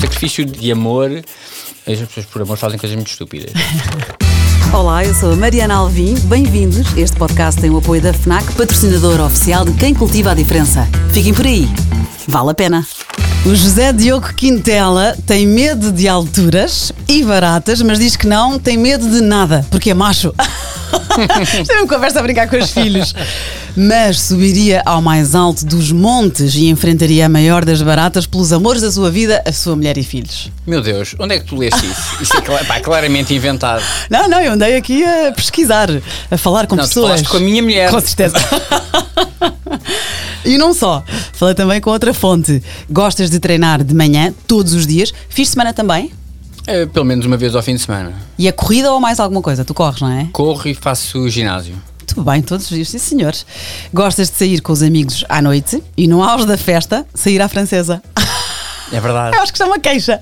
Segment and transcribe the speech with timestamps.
[0.00, 1.10] sacrifício de amor,
[1.86, 3.52] as pessoas por amor fazem coisas muito estúpidas.
[4.72, 6.14] Olá, eu sou a Mariana Alvim.
[6.24, 6.96] Bem-vindos.
[6.96, 10.88] Este podcast tem o apoio da FNAC, patrocinador oficial de quem cultiva a diferença.
[11.12, 11.68] Fiquem por aí.
[12.30, 12.86] Vale a pena.
[13.44, 18.76] O José Diogo Quintela tem medo de alturas e baratas, mas diz que não tem
[18.76, 20.32] medo de nada, porque é macho.
[21.68, 23.14] É uma conversa a brincar com os filhos.
[23.76, 28.80] Mas subiria ao mais alto dos montes e enfrentaria a maior das baratas pelos amores
[28.82, 30.50] da sua vida, a sua mulher e filhos.
[30.66, 32.22] Meu Deus, onde é que tu leste isso?
[32.22, 33.82] Isso é pá, claramente inventado.
[34.08, 35.88] Não, não, eu andei aqui a pesquisar,
[36.30, 37.06] a falar com Não, tu pessoas.
[37.06, 37.90] falaste com a minha mulher.
[37.90, 38.36] Com certeza.
[40.44, 42.62] e não só, falei também com outra fonte.
[42.90, 45.12] Gostas de treinar de manhã, todos os dias?
[45.28, 46.12] Fiz semana também?
[46.66, 48.12] Eh, pelo menos uma vez ao fim de semana.
[48.38, 49.64] E a corrida ou mais alguma coisa?
[49.64, 50.28] Tu corres, não é?
[50.32, 51.74] Corro e faço ginásio.
[51.98, 53.46] Muito bem, todos os dias, sim senhores.
[53.94, 57.48] Gostas de sair com os amigos à noite e no auge da festa, sair à
[57.48, 58.02] francesa.
[58.92, 59.36] É verdade.
[59.36, 60.18] Eu acho que isto é uma queixa.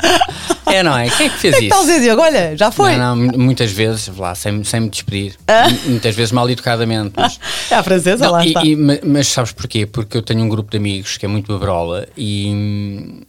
[0.67, 1.09] É, não é?
[1.11, 1.75] Quem é que fez O que isso?
[1.75, 2.23] tal dizer, Diogo?
[2.23, 2.97] Olha, já foi.
[2.97, 5.35] Não, não, muitas vezes, lá, sem, sem me despedir.
[5.49, 5.67] Ah.
[5.87, 7.13] Muitas vezes mal educadamente.
[7.17, 7.39] Mas,
[7.71, 8.65] É à francesa, Não, lá e- está.
[8.65, 9.87] e- ma- mas sabes porquê?
[9.87, 13.25] Porque eu tenho um grupo de amigos que é muito babrola e.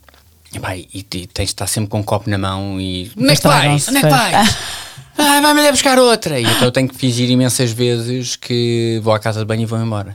[0.54, 3.12] epá, e, e tens de estar sempre com um copo na mão e.
[3.18, 3.88] Onde é que vais?
[3.88, 4.58] Onde é que vais?
[5.22, 6.40] Ah, vai-me ali buscar outra.
[6.40, 9.66] E então eu tenho que fingir imensas vezes que vou à casa de banho e
[9.66, 10.14] vou embora.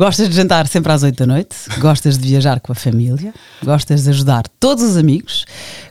[0.00, 1.54] Gostas de jantar sempre às 8 da noite?
[1.78, 3.34] Gostas de viajar com a família?
[3.62, 5.44] Gostas de ajudar todos os amigos?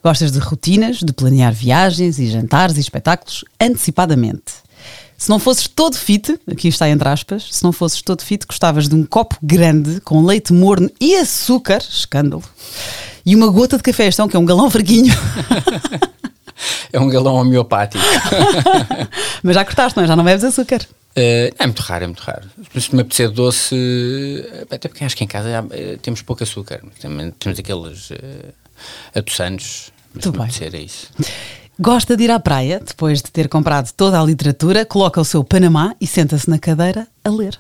[0.03, 4.51] Gostas de rotinas, de planear viagens e jantares e espetáculos antecipadamente?
[5.15, 8.89] Se não fosses todo fit, aqui está entre aspas, se não fosses todo fit, gostavas
[8.89, 12.41] de um copo grande com leite morno e açúcar, escândalo,
[13.23, 15.13] e uma gota de café, então, que é um galão fraquinho.
[16.91, 18.03] É um galão homeopático.
[19.43, 20.07] Mas já cortaste, não é?
[20.07, 20.85] Já não bebes açúcar.
[21.15, 22.49] Eh, é muito raro, é muito raro.
[22.79, 26.81] Se me apetecer doce, eh, até porque acho que em casa eh, temos pouco açúcar.
[27.01, 28.53] Também temos aqueles uh,
[29.15, 29.91] adoçantes.
[30.13, 31.09] Mas se me apetecer é isso.
[31.79, 35.43] Gosta de ir à praia, depois de ter comprado toda a literatura, coloca o seu
[35.43, 37.59] Panamá e senta-se na cadeira a ler.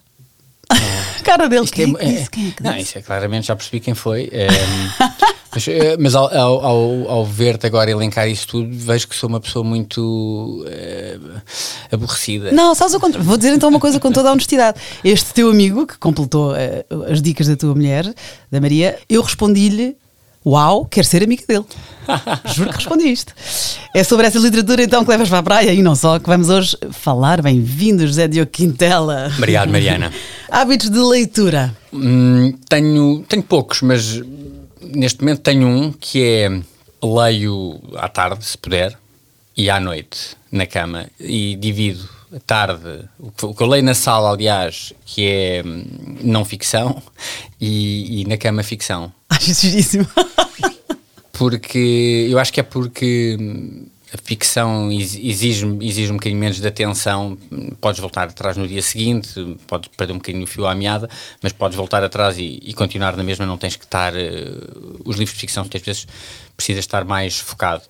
[1.23, 2.29] Cara dele, Isto quem é, é- disse?
[2.29, 2.83] Quem é que não, disse?
[2.83, 4.29] isso é claramente, já percebi quem foi.
[4.31, 4.47] eh,
[5.53, 9.29] mas eh, mas ao, ao, ao- ao ver-te agora elencar isso tudo, vejo que sou
[9.29, 11.17] uma pessoa muito eh,
[11.91, 12.51] aborrecida.
[12.51, 13.25] Não, sabes o contrário.
[13.27, 14.79] Vou dizer então uma coisa com toda a honestidade.
[15.03, 18.11] Este teu amigo, que completou eh, as dicas da tua mulher,
[18.51, 19.95] da Maria, eu respondi-lhe:
[20.49, 21.65] Uau, quero ser amiga dele.
[22.55, 23.35] Juro que respondi isto.
[23.93, 26.49] É sobre essa literatura então que levas para a praia e não só, que vamos
[26.49, 27.39] hoje falar.
[27.39, 29.31] Bem-vindo, José Diogo Quintela.
[29.37, 30.11] Obrigado, Mariana.
[30.49, 31.71] Hábitos de leitura.
[31.93, 34.23] Hum, tenho, tenho poucos, mas
[34.81, 36.61] neste momento tenho um que é
[37.03, 38.97] leio à tarde, se puder,
[39.55, 42.09] e à noite, na cama, e divido
[42.45, 45.85] tarde, o que, o que eu leio na sala, aliás, que é hum,
[46.21, 47.01] não ficção,
[47.59, 49.11] e, e na cama ficção.
[49.29, 50.07] Acho isso giríssimo.
[51.33, 56.59] Porque eu acho que é porque hum, a ficção ex- exige, exige um bocadinho menos
[56.59, 57.37] de atenção.
[57.79, 61.09] Podes voltar atrás no dia seguinte, podes perder um bocadinho o fio à meada,
[61.41, 63.45] mas podes voltar atrás e, e continuar na mesma.
[63.45, 64.15] Não tens que estar.
[64.15, 64.45] eh,
[65.05, 66.07] os livros de ficção, às vezes,
[66.57, 67.83] precisas estar mais focado.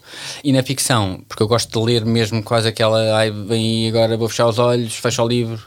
[0.43, 3.17] E na ficção, porque eu gosto de ler mesmo quase aquela.
[3.17, 5.61] Ai, vem agora, vou fechar os olhos, fecho o livro.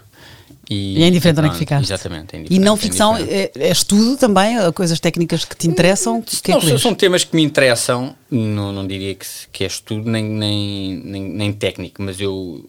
[0.68, 1.84] E, E é indiferente onde é que ficaste.
[1.84, 2.36] Exatamente.
[2.36, 6.22] é E não é ficção, é, é estudo também, é coisas técnicas que te interessam.
[6.22, 9.66] Que é Não, que são, temas que me interessam, não, não diria que, que é
[9.66, 12.64] estudo nem, nem, nem, nem técnico, mas eu,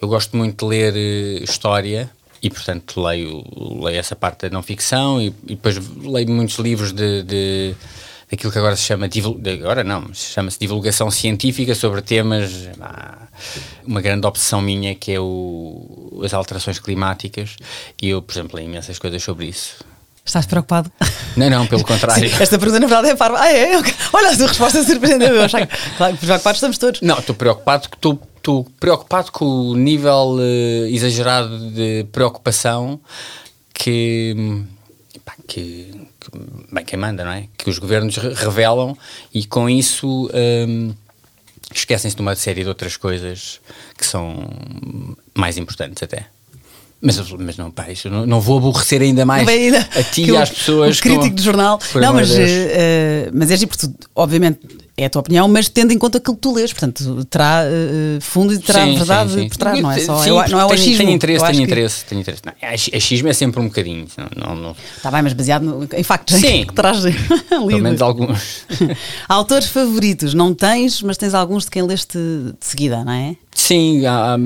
[0.00, 2.10] eu gosto muito de ler eh, história
[2.42, 3.42] e, portanto, leio,
[3.82, 7.74] leio essa parte da não ficção e, e depois leio muitos livros de, de
[8.30, 9.08] daquilo que agora se chama,
[9.52, 12.68] agora não, mas chama-se divulgação científica sobre temas,
[13.84, 17.56] uma grande obsessão minha que é o, as alterações climáticas
[18.00, 19.76] e eu, por exemplo, leio imensas coisas sobre isso.
[20.24, 20.90] Estás preocupado?
[21.36, 22.30] Não, não, pelo contrário.
[22.30, 23.40] Sim, esta pergunta na verdade é parva.
[23.40, 23.76] Ah, é?
[23.76, 23.92] Ok.
[24.12, 25.34] Olha, a tua resposta surpreendeu.
[25.34, 27.00] Eu achava que, claro, preocupados estamos todos.
[27.02, 32.98] Não, estou preocupado, estou, estou preocupado com o nível eh, exagerado de preocupação
[33.74, 34.64] que,
[35.24, 35.90] pá, que,
[36.30, 37.44] que- bem, quem manda, não é?
[37.56, 38.96] Que os governos re- revelam
[39.32, 40.30] e com isso
[40.68, 40.92] hum,
[41.74, 43.60] esquecem-se de uma série de outras coisas
[43.96, 44.48] que são
[45.34, 46.26] mais importantes até.
[47.00, 50.36] Mas, mas não, pá, isso, não, não vou aborrecer ainda mais ainda, a ti e
[50.36, 50.98] às pessoas.
[50.98, 51.78] O crítico com- do jornal.
[51.96, 54.60] Não, mas, eh, mas é porque tu, obviamente,
[54.96, 58.20] é a tua opinião, mas tendo em conta aquilo que tu lês, portanto, terá uh,
[58.20, 59.48] fundo e terá Sim, verdade sim, sim.
[59.48, 61.10] por trás, não é só Sim, eu- não é o tenho, achismo.
[61.10, 62.42] interesse, tenho que- interesse, tenho interesse.
[62.46, 64.06] Não, ach- achismo é sempre um bocadinho.
[64.36, 66.64] Não, não, Está bem, mas baseado no- em factos Sim.
[66.66, 67.00] que traz
[67.48, 68.64] pelo menos alguns.
[69.28, 73.36] Autores favoritos, não tens, mas tens alguns de quem leste de seguida, não é?
[73.54, 74.36] Sim, há,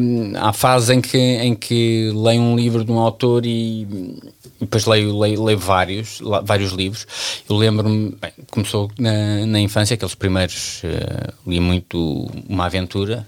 [0.41, 3.87] há fases em que, em que leio um livro de um autor e,
[4.61, 7.07] depois leio, leio, leio vários, vários livros.
[7.49, 8.15] Eu lembro-me,
[8.51, 13.27] começou na, na infância, aqueles primeiros, eh, li muito Uma Aventura,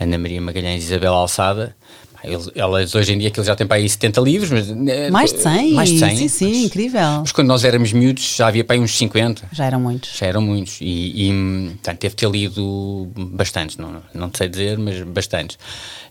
[0.00, 1.76] Ana Maria Magalhães e Isabel Alçada.
[2.24, 5.08] Eles- Elas hoje em dia que eles já têm para aí 70 livros, mas eh,
[5.08, 7.00] Mais de 100, mais de 100 sim, sim, mas- incrível.
[7.20, 9.44] Mas quando nós éramos miúdos já havia para aí uns 50.
[9.52, 10.16] Já eram muitos.
[10.18, 15.00] Já eram muitos e, e portanto, deve ter lido bastantes, não, não sei dizer, mas
[15.02, 15.56] bastantes.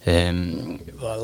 [0.08, 0.80] Hum,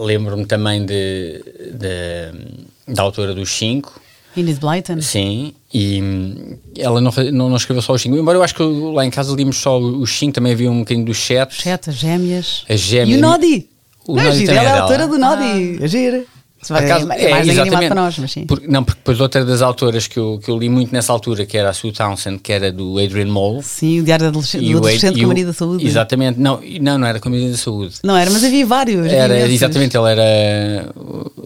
[0.06, 1.42] Lembro-me também de,
[1.74, 4.02] de- da autora dos cinco,
[4.36, 5.02] Enid Blyton.
[5.02, 8.64] sim, e hum, ela não, não, não escreveu só os cinco, embora eu acho que
[8.64, 11.62] lá em casa líamos só os cinco, também havia um bocadinho dos sete.
[11.62, 12.64] Sete, as gêmeas.
[12.70, 13.10] As gêmeas.
[13.10, 13.68] E o Nodi.
[14.08, 15.12] O não, é Nodi também ela é é a autora dela.
[15.12, 15.80] do Nodi.
[15.84, 16.24] É.
[16.64, 18.46] Se vai- Por acaso- é mais animado para nós, mas sim.
[18.46, 21.46] Porque- não, porque depois outra das autoras que eu, que eu li muito nessa altura,
[21.46, 24.64] que era a Sue Townsend, que era do Adrian Mole, Sim, o Diário do Adolescente,
[24.70, 25.86] do o- adolescente e com o- a Maria da Saúde.
[25.86, 27.96] Exatamente, não, não, não era com a Maria da Saúde.
[28.02, 29.12] Não era, mas havia vários.
[29.12, 30.90] Era, exatamente, ele era.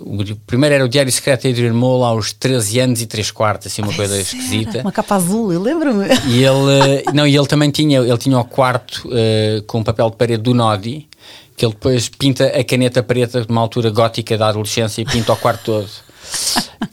[0.07, 3.67] O, primeiro era o Diário Secreto de Adrian Mole aos 13 anos e 3 quartos,
[3.67, 4.81] assim, uma coisa Essa era, esquisita.
[4.81, 6.05] Uma capa azul, eu lembro-me.
[6.27, 10.15] E ele, não, e ele também tinha, ele tinha o quarto eh, com papel de
[10.15, 11.07] parede do Nodi,
[11.55, 15.33] que ele depois pinta a caneta preta de uma altura gótica da adolescência e pinta
[15.33, 15.89] o quarto todo.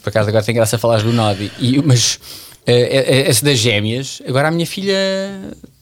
[0.01, 1.51] Por acaso agora tem graça falar do Nodi.
[1.59, 2.19] E, mas
[2.65, 4.97] eh, eh, esse das gêmeas, agora a minha filha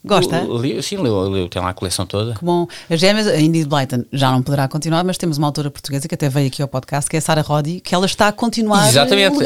[0.05, 0.41] Gosta?
[0.41, 2.33] Leu, sim, leu, leu, tem lá a coleção toda.
[2.33, 2.67] Que bom.
[2.89, 6.13] As gêmeas, a Indy Blyton já não poderá continuar, mas temos uma autora portuguesa que
[6.13, 8.89] até veio aqui ao podcast, que é a Sara Roddy, que ela está a continuar
[8.89, 9.37] Exatamente.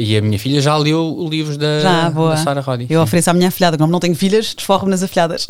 [0.00, 2.30] E a minha filha já leu os livros da, Já, boa.
[2.30, 2.86] da Sarah Roddy.
[2.88, 3.04] Eu sim.
[3.04, 5.46] ofereço à minha afilhada, como não tenho filhas, desforro-me nas afilhadas.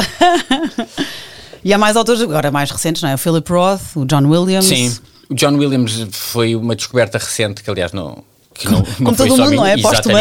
[1.65, 3.15] e há mais autores, agora mais recentes, não é?
[3.15, 4.65] O Philip Roth, o John Williams.
[4.65, 4.93] Sim,
[5.31, 8.25] o John Williams foi uma descoberta recente, que aliás não.
[8.59, 9.79] Que não, Como não todo mundo, não é?
[9.79, 10.21] Póstuma.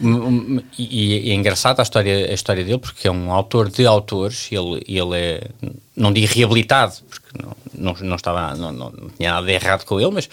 [0.00, 3.68] Um, um, e, e é engraçada a história, a história dele, porque é um autor
[3.68, 5.48] de autores, ele, ele é,
[5.94, 9.84] não digo reabilitado, porque não, não, não estava, não, não, não tinha nada de errado
[9.84, 10.30] com ele, mas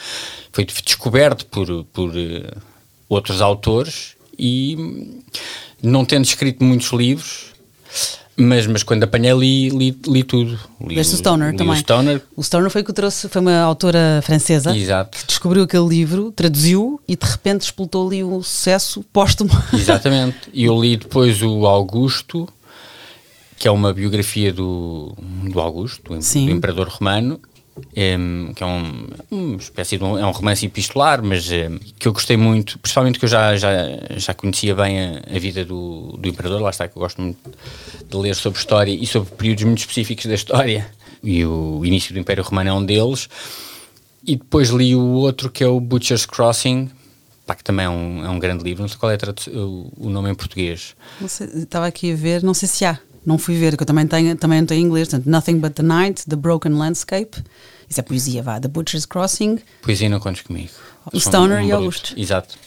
[0.54, 2.54] foi descoberto por, por eh,
[3.10, 5.22] outros autores e hum,
[5.84, 7.48] não tendo escrito muitos livros,
[8.38, 10.60] mas, mas quando apanhei li, li, li tudo.
[10.82, 11.74] Li, Leste o Stoner li também.
[11.74, 15.18] O Stoner, O Stoner foi que o trouxe, foi uma autora francesa Exato.
[15.18, 19.52] que descobriu aquele livro, traduziu e de repente explotou ali um sucesso póstumo.
[19.74, 20.38] Exatamente.
[20.54, 22.48] E eu li depois o Augusto,
[23.58, 25.16] que é uma biografia do,
[25.50, 27.40] do Augusto, do, do Imperador Romano,
[27.96, 32.08] em, que é um, uma espécie de um, é um romance epistolar, mas em, que
[32.08, 33.74] eu gostei muito, principalmente que eu já, já,
[34.16, 37.40] já conhecia bem a, a vida do, do Imperador, lá está que eu gosto muito
[38.10, 40.90] de ler sobre história e sobre períodos muito específicos da história,
[41.24, 43.28] e o início do Império Romano é um deles.
[44.28, 46.90] E depois li o outro que é o Butcher's Crossing,
[47.46, 49.18] pá, que também é um, é um grande livro, não sei qual é
[49.54, 50.96] o, o nome em português.
[51.28, 53.00] Sei, estava aqui a ver, não sei se há.
[53.26, 55.08] Não fui ver, que eu também tenho, também não tenho inglês.
[55.08, 57.44] Portanto, Nothing But the Night, The Broken Landscape.
[57.90, 58.60] Isso é poesia, vá.
[58.60, 59.60] The Butcher's Crossing.
[59.82, 60.72] Poesia não contes comigo.
[61.12, 61.76] O Stoner e barulho.
[61.76, 62.14] Augusto.
[62.18, 62.58] Exato.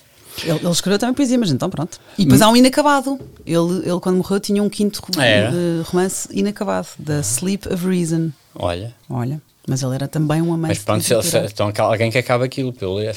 [0.44, 1.98] Ele, ele escreveu também poesia, mas então pronto.
[2.16, 3.18] E depois há um inacabado.
[3.44, 8.30] Ele, ele quando morreu, tinha um quinto eh, romance inacabado, The Sleep of Reason.
[8.54, 8.94] Olha.
[9.08, 12.44] Olha, mas ele era também um amante Mas pronto, se, se, então alguém que acaba
[12.44, 13.14] aquilo pelo ler.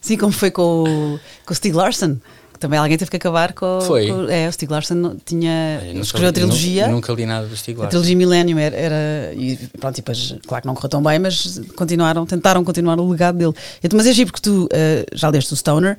[0.00, 2.18] Sim, como foi com o, com o Stieg Larsson.
[2.58, 3.80] Também alguém teve que acabar com.
[3.82, 4.08] Foi.
[4.08, 5.80] com- é, o Stieg Larsson tinha.
[5.82, 6.86] Eu nunca escreveu a trilogia.
[6.88, 7.90] nu- Nunca li nada do Stieg A Larsson.
[7.90, 11.60] trilogia Millennium era, era- e pronto, e depois, claro que não correu tão bem, mas
[11.76, 13.52] continuaram, tentaram continuar o legado dele.
[13.82, 15.96] Então, mas é giro porque tu eh, já leste o Stoner.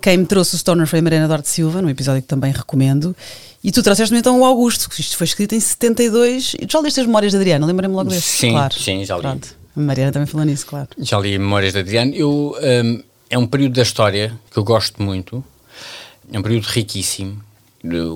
[0.00, 3.16] Quem me trouxe o Stoner foi a Mariana Duarte Silva, num episódio que também recomendo.
[3.64, 6.54] E tu trouxeste-me então o Augusto, que isto foi escrito em 72.
[6.60, 7.66] E tu já leste as memórias da Adriana?
[7.66, 8.22] Lembra-me logo desse?
[8.22, 8.74] Sim, claro.
[8.74, 9.22] sim, já li.
[9.22, 9.56] Pronto.
[9.76, 10.88] A Mariana também falou nisso, claro.
[10.98, 12.12] Já li Memórias de Adriano.
[12.14, 15.42] Eu, hum, é um período da história que eu gosto muito.
[16.32, 17.42] É um período riquíssimo.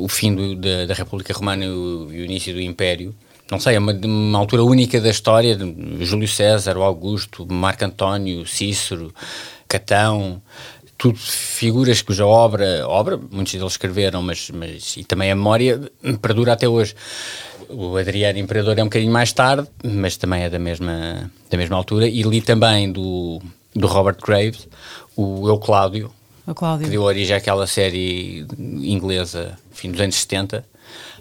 [0.01, 3.15] O fim do- da, da República Romana e o, e o início do Império.
[3.51, 5.57] Não sei, é uma, uma altura única da história.
[6.01, 9.13] Júlio César, Augusto, Marco António, Cícero,
[9.69, 10.43] Catão.
[10.99, 15.81] Tudo figuras cuja obra, obra, muitos deles escreveram, mas, mas e também a memória
[16.21, 16.95] perdura até hoje.
[17.69, 21.77] O Adriano Imperador é um bocadinho mais tarde, mas também é da mesma, da mesma
[21.77, 22.07] altura.
[22.07, 23.41] E li também do,
[23.75, 24.69] do Robert Graves,
[25.17, 26.13] o Eu Cláudio,
[26.85, 30.65] Que deu origem àquela série inglesa, fim dos anos 70,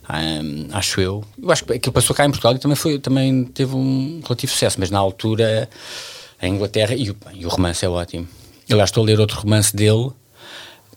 [0.10, 1.24] hum, acho eu.
[1.42, 4.52] Eu acho que aquilo passou cá em Portugal e também, foi, também teve um relativo
[4.52, 5.70] sucesso, mas na altura
[6.42, 8.28] a Inglaterra, e o, e o romance é ótimo.
[8.68, 10.12] Eu lá estou a ler outro romance dele,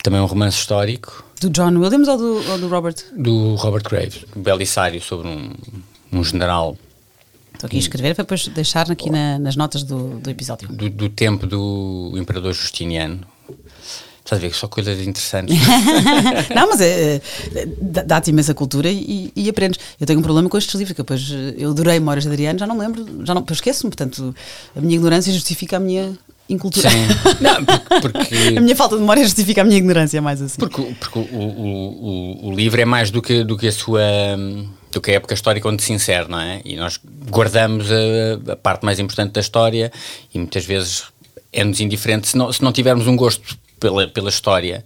[0.03, 1.25] também um romance histórico.
[1.41, 2.97] Do John Williams ou do, ou do Robert?
[3.15, 5.53] Do Robert Graves, um belissário sobre um,
[6.13, 6.79] um general.
[7.53, 10.69] Estou aqui a escrever para depois deixar aqui na, nas notas do, do episódio.
[10.69, 13.21] Do, do, tempo do Imperador Justiniano.
[14.25, 15.55] Estás a ver que só coisas interessantes.
[16.55, 17.67] não, mas é, é,
[18.07, 19.79] dá-te imensa cultura e, e, aprendes.
[20.01, 22.67] Eu tenho um problema com estes livros, que depois eu adorei Memórias de Adriano, já
[22.67, 24.35] não lembro, já não, esqueço-me, portanto,
[24.75, 26.89] a minha ignorância justifica a minha incultura.
[26.89, 27.07] Sim.
[27.41, 27.65] Não,
[28.01, 30.59] porque, a minha falta de memória justifica a minha ignorância, mais assim.
[30.59, 34.03] Porque, porque o, o, o, o, livro é mais do que, do que a sua.
[34.91, 36.61] do que a época histórica onde se insere, não é?
[36.65, 37.01] E nós
[37.31, 39.91] guardamos a, a parte mais importante da história
[40.35, 41.05] e muitas vezes
[41.53, 44.83] é-nos indiferente se não, se não tivermos um gosto pela, pela história.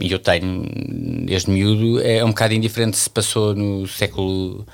[0.00, 0.66] E eu tenho,
[1.24, 4.66] desde miúdo, é um bocado indiferente se passou no século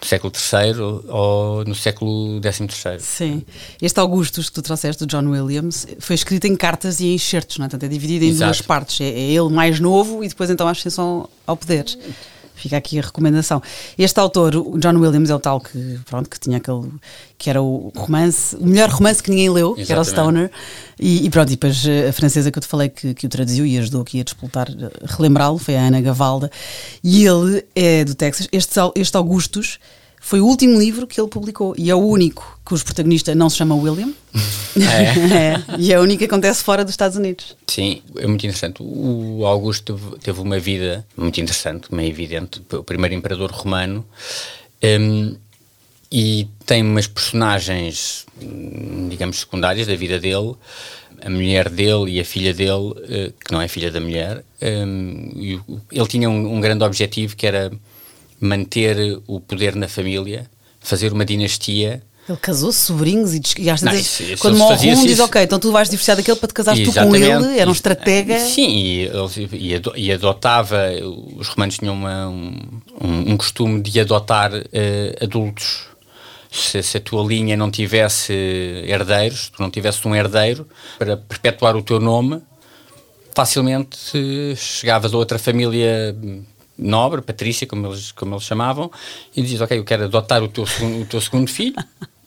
[0.00, 3.00] do século III ou no século XIII.
[3.00, 3.42] Sim.
[3.82, 7.58] Este Augustus que tu trouxeste, do John Williams, foi escrito em cartas e em enxertos,
[7.58, 7.68] não é?
[7.68, 8.52] Portanto, é dividido em Exato.
[8.52, 9.00] duas partes.
[9.00, 11.84] É, é, ele mais novo e depois então a ascensão ao poder.
[12.54, 13.62] Fica aqui a recomendação.
[13.98, 16.88] Este autor, o John Williams, é o tal que, pronto, que tinha aquele.
[17.36, 19.86] que era o romance, o melhor romance que ninguém leu, Exatamente.
[19.86, 20.50] que era o Stoner.
[20.98, 23.28] E, e, pronto, e depois eh, a francesa que eu te falei que, que o
[23.28, 24.68] traduziu e ajudou aqui a despoltar,
[25.04, 26.50] relembrá-lo, foi a Ana Gavalda.
[27.02, 28.48] E ele é do Texas.
[28.52, 29.78] Este, este Augustus
[30.24, 33.58] foi o último livro que ele publicou e é o único cujo protagonista não se
[33.58, 34.10] chama William.
[34.74, 35.02] É.
[35.36, 35.64] é.
[35.78, 37.54] E é o único que acontece fora dos Estados Unidos.
[37.66, 38.78] Sim, é muito interessante.
[38.80, 42.62] O Augusto teve, uma vida muito interessante, meio evidente.
[42.72, 44.02] O primeiro imperador romano.
[44.82, 45.36] Um,
[46.10, 48.24] e tem umas personagens,
[49.10, 50.54] digamos, secundárias da vida dele.
[51.22, 54.42] A mulher dele e a filha dele, eh, que não é filha da mulher.
[54.62, 57.70] Um, ele tinha um, um grande objetivo que era
[58.40, 60.48] manter o poder na família,
[60.80, 62.02] fazer uma dinastia.
[62.28, 65.70] Ele casou-se, sobrinhos, e, e às vezes, isso, quando morre um, diz: Ok, então tu
[65.70, 67.58] vais divorciar daquele para te casares tu com ele.
[67.58, 68.38] Era um estratega.
[68.40, 69.10] Sim, e,
[69.96, 70.78] e, adotava.
[71.36, 72.56] Os romanos tinham uma, um,
[73.00, 74.64] um, costume de adotar uh,
[75.22, 75.86] adultos.
[76.50, 78.32] Se, se, a tua linha não tivesse
[78.86, 82.40] herdeiros, tu não tivesse um herdeiro para perpetuar o teu nome,
[83.34, 86.14] facilmente chegavas a outra família
[86.76, 88.90] nobre, Patrícia, como eles, como eles chamavam,
[89.36, 91.76] e dizia, ok, eu quero adotar o teu, o teu segundo filho,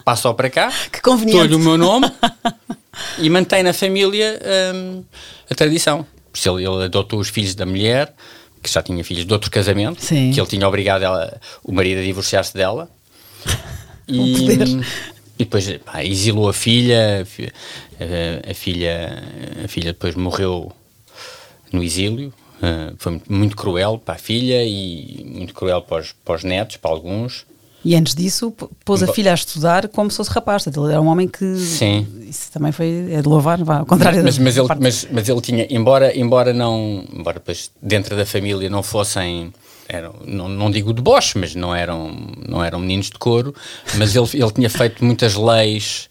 [0.04, 0.72] passa-o para cá,
[1.04, 1.54] conveniente.
[1.54, 2.12] o meu nome
[3.20, 4.39] e mantém na família
[4.74, 5.04] um,
[5.50, 6.06] a tradição.
[6.32, 8.13] Por isso ele, ele, adotou os filhos da mulher,
[8.62, 10.32] que já tinha filhos de outro casamento, Sim.
[10.32, 12.89] que ele tinha obrigado ela, o marido a divorciar-se dela.
[14.10, 14.48] E,
[15.38, 17.27] e depois pá, exilou a filha,
[18.00, 19.22] a, a, filha,
[19.66, 20.72] a filha depois morreu
[21.74, 26.36] no exílio, Uh, foi muito cruel para a filha e muito cruel para os, para
[26.36, 27.46] os netos, para alguns.
[27.86, 30.66] E antes disso, pôs a filha a estudar como se fosse rapaz.
[30.68, 31.56] Ele era um homem que.
[31.56, 32.06] Sim.
[32.28, 33.08] Isso também foi.
[33.12, 35.68] É de louvar, vá, ao contrário mas, mas, ele, mas, mas ele tinha.
[35.70, 37.06] Embora, embora não.
[37.14, 39.54] Embora depois dentro da família não fossem.
[39.88, 42.12] Eram, não, não digo de boche, mas não eram,
[42.46, 43.56] não eram meninos de couro.
[43.96, 46.10] Mas ele, ele tinha feito muitas leis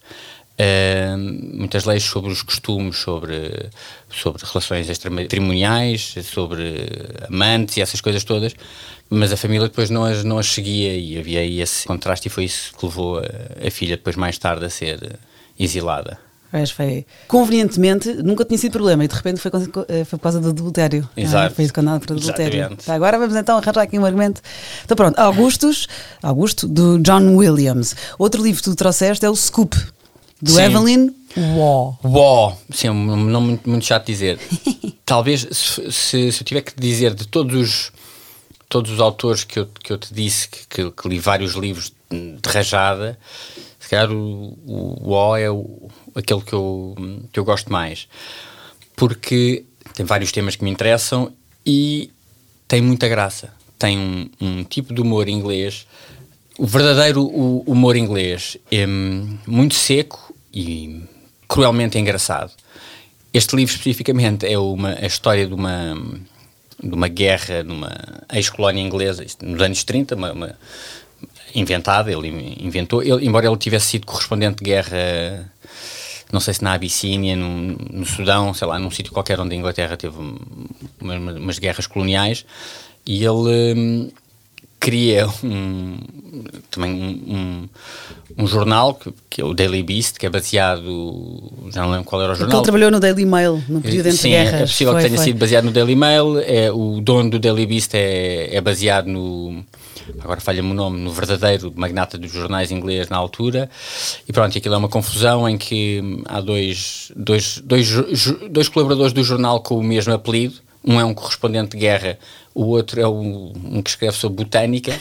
[0.59, 1.19] Uh,
[1.59, 3.69] muitas leis sobre os costumes, sobre,
[4.11, 6.89] sobre relações extramatrimoniais, sobre
[7.29, 8.55] amantes e essas coisas todas,
[9.11, 12.31] mas a família depois não as, não as seguia e havia aí esse contraste e
[12.31, 15.19] foi isso que levou a, a filha depois mais tarde a ser
[15.59, 16.19] exilada.
[16.51, 17.05] Pois foi.
[17.29, 21.07] Convenientemente, nunca tinha sido problema e de repente foi, foi por causa do adultério.
[21.17, 21.23] É?
[21.23, 21.53] Exato.
[21.53, 22.77] Ah, foi condenado por adultério.
[22.77, 24.41] Tá, agora vamos então arranjar aqui um argumento.
[24.85, 25.87] Então pronto, Augustus,
[26.23, 27.95] Augusto, do John Williams.
[28.19, 29.77] Outro livro que tu trouxeste é o Scoop,
[30.41, 30.63] do Sim.
[30.63, 31.99] Evelyn Waugh.
[32.03, 34.39] Waugh, sim, um nome muito, muito chato de dizer.
[35.05, 37.93] Talvez, se, se, se, eu tiver que dizer de todos os,
[38.69, 41.93] todos os autores que eu, que eu te disse, que, que, que li vários livros
[42.11, 43.19] de rajada,
[43.79, 46.95] se calhar o, o Waugh é o, aquele que eu,
[47.31, 48.09] que eu gosto mais.
[48.97, 49.65] Porque
[49.95, 51.33] tem vários temas que me interessam
[51.65, 52.11] e
[52.67, 53.53] tem muita graça.
[53.79, 55.87] Tem um, um tipo de humor inglês
[56.59, 60.26] o verdadeiro humor inglês é muito seco
[60.57, 61.03] e
[61.47, 62.51] cruelmente engraçado.
[63.33, 65.95] Este livro especificamente é uma, a história de uma,
[66.83, 67.93] de uma guerra numa
[68.33, 70.59] ex-colónia inglesa, nos anos 30, uma, uma,
[71.55, 75.53] inventada, ele inventou, ele, embora ele tivesse sido correspondente de guerra,
[76.33, 79.59] não sei se na Abissínia, no, no Sudão, sei lá, num sítio qualquer onde a
[79.59, 80.17] Inglaterra teve
[80.99, 82.47] uma, umas guerras coloniais,
[83.07, 84.11] e ele hum,
[84.79, 85.99] cria um,
[86.71, 87.69] também um, um,
[88.45, 92.23] um jornal que, que, é o Daily Beast, que é baseado, já não lembro qual
[92.23, 92.59] era o jornal.
[92.59, 94.55] Ele trabalhou no Daily Mail no período entre Sim, guerras.
[94.55, 95.27] é possível foi, que tenha foi.
[95.27, 96.39] sido baseado no Daily Mail.
[96.41, 99.65] É, o dono do Daily Beast é, é baseado no
[100.21, 103.69] agora falha-me o nome, no verdadeiro magnata dos jornais inglês na altura.
[104.29, 107.89] E pronto, aquilo é uma confusão em que há dois, dois, dois,
[108.51, 112.19] dois colaboradores do jornal com o mesmo apelido, Um é um correspondente de guerra,
[112.57, 114.99] o outro é um, um que escreve sobre botânica.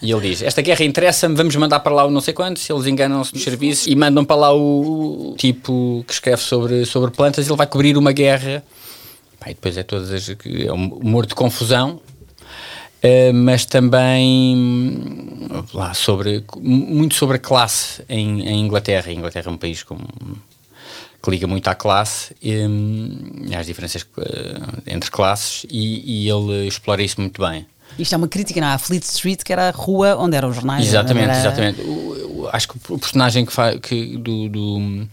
[0.00, 2.70] e ele diz: Esta guerra interessa-me, vamos mandar para lá o não sei quantos.
[2.70, 7.48] Eles enganam-se nos serviços e mandam para lá o tipo que escreve sobre, sobre plantas.
[7.48, 8.62] Ele vai cobrir uma guerra.
[9.44, 10.28] E depois é todas as.
[10.28, 12.00] É um humor de confusão.
[13.02, 14.56] Uh, mas também
[15.74, 19.10] lá sobre muito sobre a classe em, em Inglaterra.
[19.10, 19.98] A Inglaterra é um país com
[21.24, 26.66] que liga muito à classe e, hum, às diferenças uh, entre classes e, e, ele
[26.68, 27.66] explora isso muito bem.
[27.98, 30.56] Isto é uma crítica não, à Fleet Street, que era a rua onde eram os
[30.56, 30.86] jornais.
[30.86, 31.38] Exatamente, era...
[31.38, 31.80] exatamente.
[31.80, 35.06] O, o, acho que o personagem que, faz, que do, do,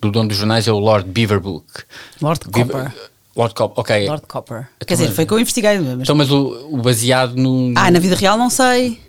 [0.00, 1.66] do, dono dos jornais é o Lord Beaverbrook.
[2.22, 2.92] Lord Copper.
[3.34, 4.06] Lord Copper, ok.
[4.06, 4.58] Lord Copper.
[4.58, 5.78] Então, Quer dizer, foi que eu investiguei.
[5.80, 6.02] Mas...
[6.02, 9.00] Então, mas o, o baseado no, no, Ah, na vida real não sei.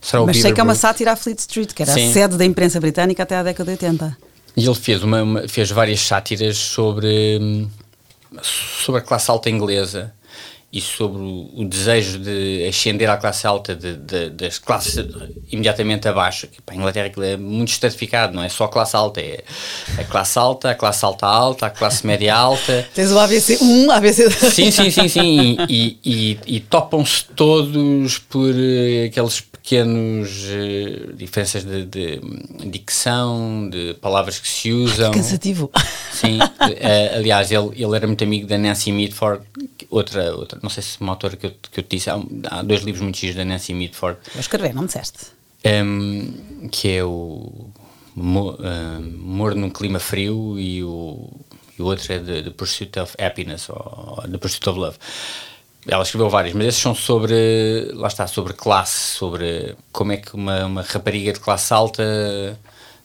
[0.00, 2.08] Será mas sei que é uma sátira à Fleet Street, que era Sim.
[2.08, 4.25] a sede da imprensa britânica até a década de 80.
[4.56, 7.68] E ele fez, uma, uma, fez várias sátiras sobre,
[8.42, 10.14] sobre a classe alta inglesa
[10.72, 14.96] e sobre o, o desejo de ascender à classe alta de, de, das classes
[15.50, 16.48] imediatamente abaixo.
[16.64, 19.44] Para a Inglaterra aquilo é muito estratificado, não é só a classe alta, é
[19.98, 22.86] a classe alta, a classe alta alta, a classe média alta.
[22.94, 24.54] Tens o ABC 1, ABC 2.
[24.54, 25.56] Sim, sim, sim, sim.
[25.68, 32.20] E, e, e topam-se todos por eh, aqueles pequenos uh, diferenças de, de,
[32.70, 35.10] dicção, de palavras que se usam.
[35.10, 35.72] Cansativo.
[36.12, 39.44] Sim, uh, aliás, ele, ele era muito amigo da Nancy Mitford,
[39.90, 42.16] outra, outra não sei se uma autora que eu, que eu te disse, há,
[42.48, 44.20] há dois livros muito giros da Nancy Mitford.
[44.32, 45.18] Vou escrever, não me disseste.
[45.64, 47.68] Um, que é o
[48.14, 51.28] Mor uh, num Clima Frio e o,
[51.76, 54.96] e o outro é The, the Pursuit of Happiness, ou The Pursuit of Love
[55.88, 60.34] ela escreveu vários, mas esses são sobre, lá está, sobre classe, sobre como é que
[60.34, 62.02] uma, uma rapariga de classe alta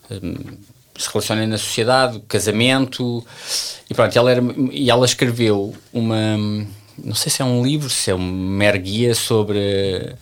[0.10, 0.58] um,
[0.98, 3.26] se relaciona na sociedade, casamento,
[3.90, 6.38] e pronto, ela era, e ela escreveu uma,
[6.98, 10.16] não sei se é um livro, se é um mero guia sobre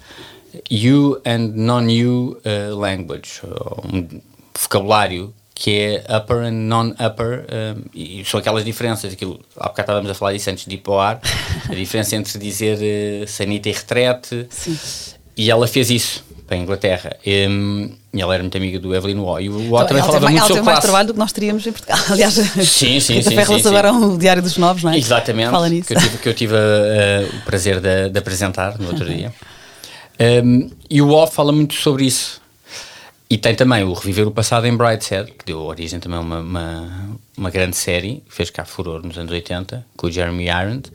[0.70, 3.42] you and non-you uh, language,
[3.94, 4.22] um
[4.58, 10.10] vocabulário que é upper and non-upper, um, e são aquelas diferenças, aquilo, há bocado estávamos
[10.10, 11.20] a falar disso antes de ir para o ar,
[11.70, 14.80] a diferença entre dizer uh, sanita e retrete, Sim.
[15.36, 17.18] e ela fez isso para a Inglaterra.
[17.28, 19.42] Um, e ela era muito amiga do Evelyn Waugh.
[19.42, 21.68] E o Waugh então, também falava tem, muito sobre mais trabalho do que nós teríamos
[21.68, 22.00] em Portugal.
[22.10, 23.22] Aliás, sim, sim, sim.
[23.22, 24.98] sim, sim, agora o Diário dos Novos, não é?
[24.98, 25.52] Exatamente.
[25.52, 25.90] Fala nisso.
[25.90, 29.34] Que eu tive, que eu tive uh, o prazer de, de, apresentar no outro dia.
[30.42, 32.39] Um, e o Waugh fala muito sobre isso
[33.30, 36.40] e tem também o Reviver o Passado em Brightside, que deu origem também a uma,
[36.40, 40.92] uma, uma grande série, fez cá furor nos anos 80, com o Jeremy Irons.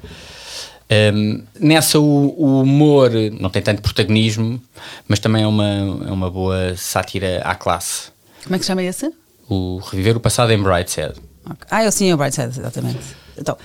[1.15, 4.61] Um, nessa o, o, humor não tem tanto protagonismo,
[5.09, 5.69] mas também é uma,
[6.07, 8.11] é uma boa sátira à classe.
[8.43, 9.13] Como é que se chama esse?
[9.49, 11.15] O Reviver o Passado em Brightside.
[11.45, 11.69] Okay.
[11.71, 12.99] Ah, eu sim, é o Brightside, exatamente.
[13.39, 13.57] Então,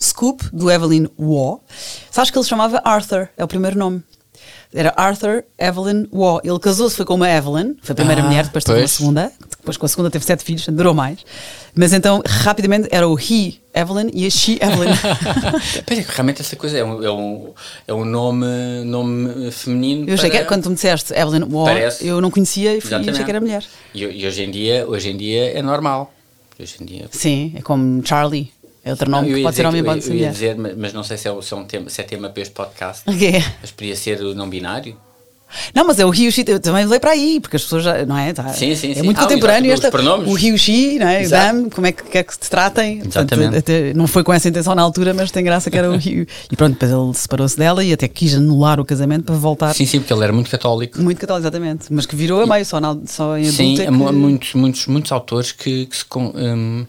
[0.00, 1.60] Scoop, do Evelyn Waugh.
[2.10, 4.02] Sabes que ele se chamava Arthur, é o primeiro nome.
[4.76, 6.40] Era Arthur Evelyn Waugh.
[6.44, 9.32] Ele casou-se, foi com uma Evelyn, foi a primeira ah, mulher, depois teve uma segunda,
[9.58, 11.18] depois com a segunda teve sete filhos, durou mais.
[11.74, 14.94] Mas então, rapidamente, era o he Evelyn e a she Evelyn.
[15.86, 17.54] Peraí, realmente essa coisa é um, é um,
[17.88, 18.46] é um nome,
[18.84, 20.08] nome feminino.
[20.08, 22.06] Eu achei que quando tu me disseste Evelyn Waugh, Parece.
[22.06, 23.64] eu não conhecia e, fui, achei que era mulher.
[23.94, 26.12] E, e, hoje, em dia, hoje em dia é normal.
[26.58, 27.06] Hoje em dia...
[27.10, 28.50] Sim, é como Charlie.
[28.86, 30.30] É outro nome não, que pode ser homem, pode ser mulher.
[30.30, 32.54] dizer, mas não sei se é, se é, um tema, se é tema para este
[32.54, 33.02] podcast.
[33.16, 33.42] Okay.
[33.60, 34.96] Mas podia ser o não binário.
[35.74, 38.16] Não, mas é o Rio eu também levei para aí, porque as pessoas já, não
[38.16, 38.32] é?
[38.32, 39.02] Tá, sim, sim, é sim.
[39.02, 41.26] muito ah, contemporâneo este, o Rio não é?
[41.26, 42.98] Dam, como é que quer que se tratem.
[42.98, 43.26] Exatamente.
[43.26, 45.96] Portanto, até, não foi com essa intenção na altura, mas tem graça que era o
[45.98, 46.26] Rio.
[46.50, 49.74] E pronto, depois ele separou-se dela e até quis anular o casamento para voltar.
[49.74, 51.00] Sim, sim, porque ele era muito católico.
[51.00, 51.86] Muito católico, exatamente.
[51.90, 53.56] Mas que virou a meio, só, na, só em adulto.
[53.56, 53.90] Sim, é que...
[53.90, 56.04] muitos, muitos, muitos autores que, que se.
[56.14, 56.86] Um,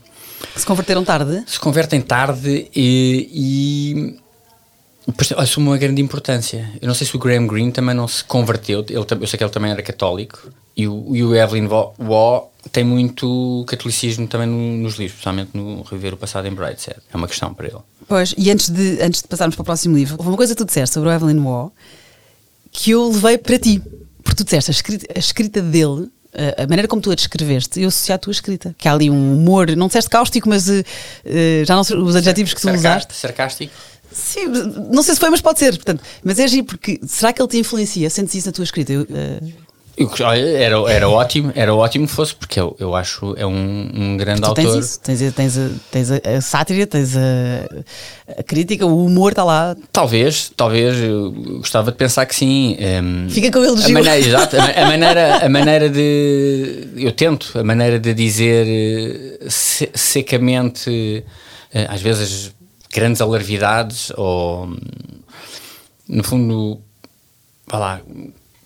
[0.57, 1.43] se converteram tarde?
[1.47, 4.19] Se convertem tarde e, e
[5.37, 6.69] assume uma grande importância.
[6.81, 9.43] Eu não sei se o Graham Greene também não se converteu, ele, eu sei que
[9.43, 14.77] ele também era católico, e o, e o Evelyn Waugh tem muito catolicismo também no,
[14.83, 16.97] nos livros, especialmente no Rever o Passado em Brightside.
[17.11, 17.79] É uma questão para ele.
[18.07, 20.57] Pois, e antes de, antes de passarmos para o próximo livro, houve uma coisa que
[20.57, 21.71] tu disseste sobre o Evelyn Waugh
[22.71, 23.81] que eu levei para ti.
[24.23, 26.09] Porque tu disseste, a escrita, a escrita dele
[26.57, 28.75] a maneira como tu a descreveste, eu associei à tua escrita.
[28.77, 30.83] Que há ali um humor, não disseste cáustico, mas uh,
[31.65, 33.13] já não sei os adjetivos que tu usaste.
[33.15, 33.73] Sarcástico?
[34.11, 34.47] Sim,
[34.91, 35.75] não sei se foi, mas pode ser.
[35.75, 38.09] Portanto, mas é agir porque será que ele te influencia?
[38.09, 38.93] Sentes isso na tua escrita?
[38.93, 39.53] Eu, uh,
[39.97, 44.15] eu, era, era ótimo, era ótimo que fosse, porque eu, eu acho é um, um
[44.15, 44.63] grande tu autor.
[44.63, 49.31] Tens isso, tens, tens, a, tens a, a sátira, tens a, a, crítica, o humor
[49.31, 49.75] está lá.
[49.91, 52.77] Talvez, talvez, eu gostava de pensar que sim.
[52.79, 56.89] Um, ehm, Fica com ele a maneira, exato, a, maneira, a maneira de.
[56.95, 61.25] Eu tento, a maneira de dizer eh, secamente,
[61.73, 62.53] eh, às vezes
[62.93, 64.69] grandes alarvidades ou,
[66.07, 66.79] no fundo,
[67.65, 68.01] vá lá,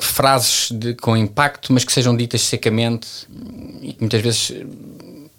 [0.05, 3.07] frases de, com impacto, mas que sejam ditas secamente
[3.81, 4.53] e que muitas vezes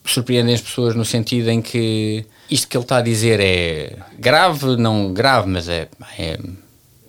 [0.05, 4.77] surpreendem as pessoas no sentido em que isto que ele está a dizer é grave,
[4.77, 6.39] não grave, mas é, é,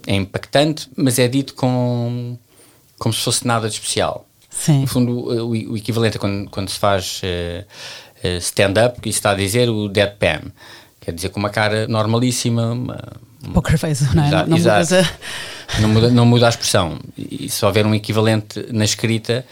[0.07, 2.37] é impactante, mas é dito com,
[2.97, 4.27] como se fosse nada de especial.
[4.49, 4.81] Sim.
[4.81, 9.31] No fundo, o, o equivalente a quando, quando se faz uh, stand-up, que isso está
[9.31, 10.41] a dizer o deadpan,
[11.01, 12.99] quer dizer com uma cara normalíssima, uma,
[13.51, 14.27] Poker face, não é?
[14.27, 15.09] Exato, não, exato.
[15.79, 16.99] Não muda, não muda a expressão.
[17.17, 19.45] E se houver um equivalente na escrita,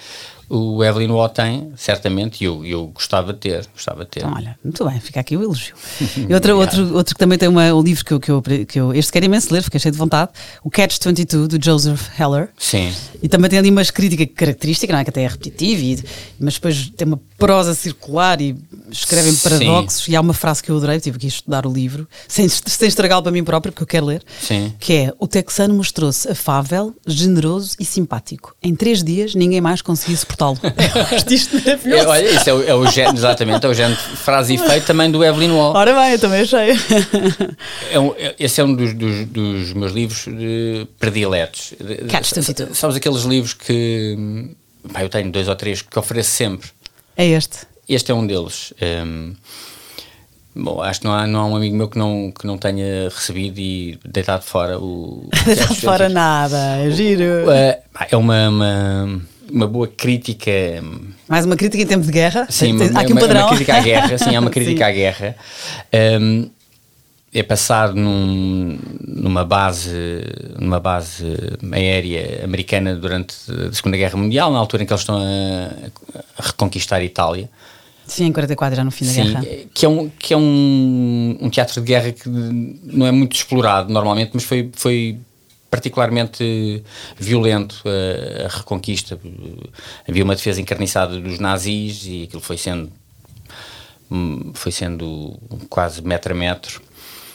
[0.53, 3.65] o Evelyn Waugh tem, certamente, e eu, eu gostava de ter.
[3.73, 4.19] Gostava de ter.
[4.19, 5.75] Então, olha, muito bem, fica aqui o elogio.
[6.29, 8.79] E outro, outro, outro que também tem uma, um livro que eu, que, eu, que
[8.79, 8.93] eu.
[8.93, 10.31] Este quero imenso ler, fiquei cheio de vontade.
[10.63, 12.49] O Catch 22, do Joseph Heller.
[12.57, 12.93] Sim.
[13.23, 15.03] E também tem ali uma crítica característica, não é?
[15.03, 16.03] Que até é repetitiva, e-
[16.39, 18.55] mas depois tem uma prosa circular e
[18.91, 19.43] escrevem Sim.
[19.49, 20.07] paradoxos.
[20.07, 23.23] E há uma frase que eu adorei, tive que estudar o livro, sem, sem estragá-lo
[23.23, 24.73] para mim próprio, porque eu quero ler, Sim.
[24.79, 28.55] que é: O texano mostrou-se afável, generoso e simpático.
[28.61, 30.40] Em três dias, ninguém mais conseguia suportá-lo.
[30.95, 32.09] Eu gosto disto É, maravilhoso.
[32.09, 34.85] olha, isso é o, é o género, exatamente, é o género de frase e efeito
[34.87, 35.75] também do Evelyn Waugh.
[35.77, 36.69] Ora bem, eu também achei.
[37.91, 40.25] É um- é- esse é um dos, dos- dos meus livros
[40.99, 41.73] prediletos.
[42.09, 42.77] Catch 22.
[42.77, 44.15] Sabes aqueles livros que.
[44.17, 44.55] hum,
[44.91, 46.69] pá, eu tenho dois ou três que ofereço sempre.
[47.17, 47.59] É este.
[47.87, 48.73] Este é um deles.
[48.81, 49.33] Hum,
[50.55, 53.09] bom, acho que não há, não há um amigo meu que não, que não tenha
[53.09, 55.29] recebido e deitado fora o.
[55.69, 57.49] Não fora nada, é giro.
[57.51, 60.51] É, é uma, uma, uma boa crítica.
[61.27, 62.47] Mais uma crítica em tempo de guerra.
[62.49, 63.41] Sim, uma, há aqui um uma- padrão.
[63.47, 64.17] uma crítica à guerra.
[64.17, 65.35] Sim, é uma crítica à guerra.
[66.21, 66.49] Hum,
[67.33, 68.77] é passado num-
[69.07, 69.91] numa base
[70.59, 71.25] numa base
[71.71, 73.35] aérea americana durante
[73.69, 77.49] a Segunda Guerra Mundial, na altura em que eles estão a, a reconquistar a Itália.
[78.05, 79.45] Sim, em 44, já no fim da Sim, guerra.
[79.73, 83.93] que é, um, que é um, um teatro de guerra que não é muito explorado
[83.93, 85.17] normalmente, mas foi, foi
[85.71, 86.83] particularmente
[87.17, 89.17] violento a, a reconquista.
[90.07, 92.91] Havia uma defesa encarniçada dos nazis e aquilo foi sendo
[94.11, 96.81] hum, foi sendo quase metro a metro.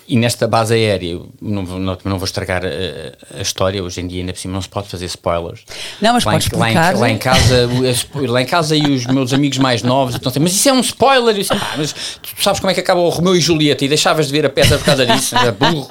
[0.09, 4.07] E nesta base aérea, não, vou- não, não vou estragar a, a história, hoje em
[4.07, 5.65] dia ainda por cima não se pode fazer spoilers.
[6.01, 8.77] Não, mas lá podes em, lá, em, lá em casa, o- as- lá em casa
[8.77, 11.35] e os meus amigos mais novos estão a dizer, mas isso é um spoiler.
[11.35, 14.27] Disse, "Pá, mas tu sabes como é que acaba o Romeu e Julieta e deixavas
[14.29, 15.35] de ver a peça por causa disso?
[15.39, 15.89] É burro.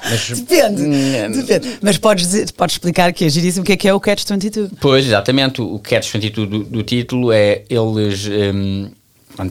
[0.00, 1.78] Pá." Mas, Depende, Hum, depende.
[1.82, 4.24] Mas podes, dizer, podes explicar que é giríssimo o que é que é o Catch
[4.28, 4.70] 22.
[4.80, 5.60] Pois, exatamente.
[5.60, 8.26] O catch 22 do, do título é eles.
[8.26, 8.90] hum,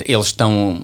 [0.06, 0.82] eles estão.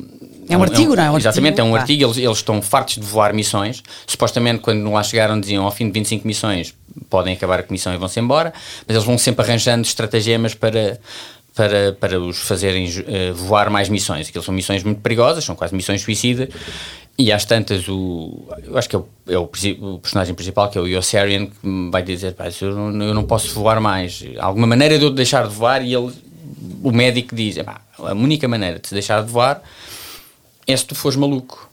[0.50, 1.12] É um artigo, não é?
[1.12, 1.80] Um exatamente, artigo, é um pá.
[1.82, 2.04] artigo.
[2.04, 3.82] Eles, eles estão fartos de voar missões.
[4.06, 6.74] Supostamente, quando lá chegaram, diziam ao fim de 25 missões
[7.10, 8.54] podem acabar a comissão e vão-se embora.
[8.86, 11.00] Mas eles vão sempre arranjando estratagemas para.
[11.54, 14.30] Para, para os fazerem eh, voar mais missões.
[14.30, 16.48] Aquilo são missões muito perigosas, são quase missões suicida.
[17.22, 20.78] E às tantas, o, eu acho que é, o, é o, o personagem principal, que
[20.78, 24.24] é o Yossarian, que me vai dizer: "Pá, eu não, eu não posso voar mais.
[24.40, 25.84] Há alguma maneira de eu deixar de voar?
[25.86, 26.12] E ele,
[26.84, 29.62] o médico diz: "Epá, a única maneira de te deixar de voar
[30.68, 31.70] é se tu fores maluco.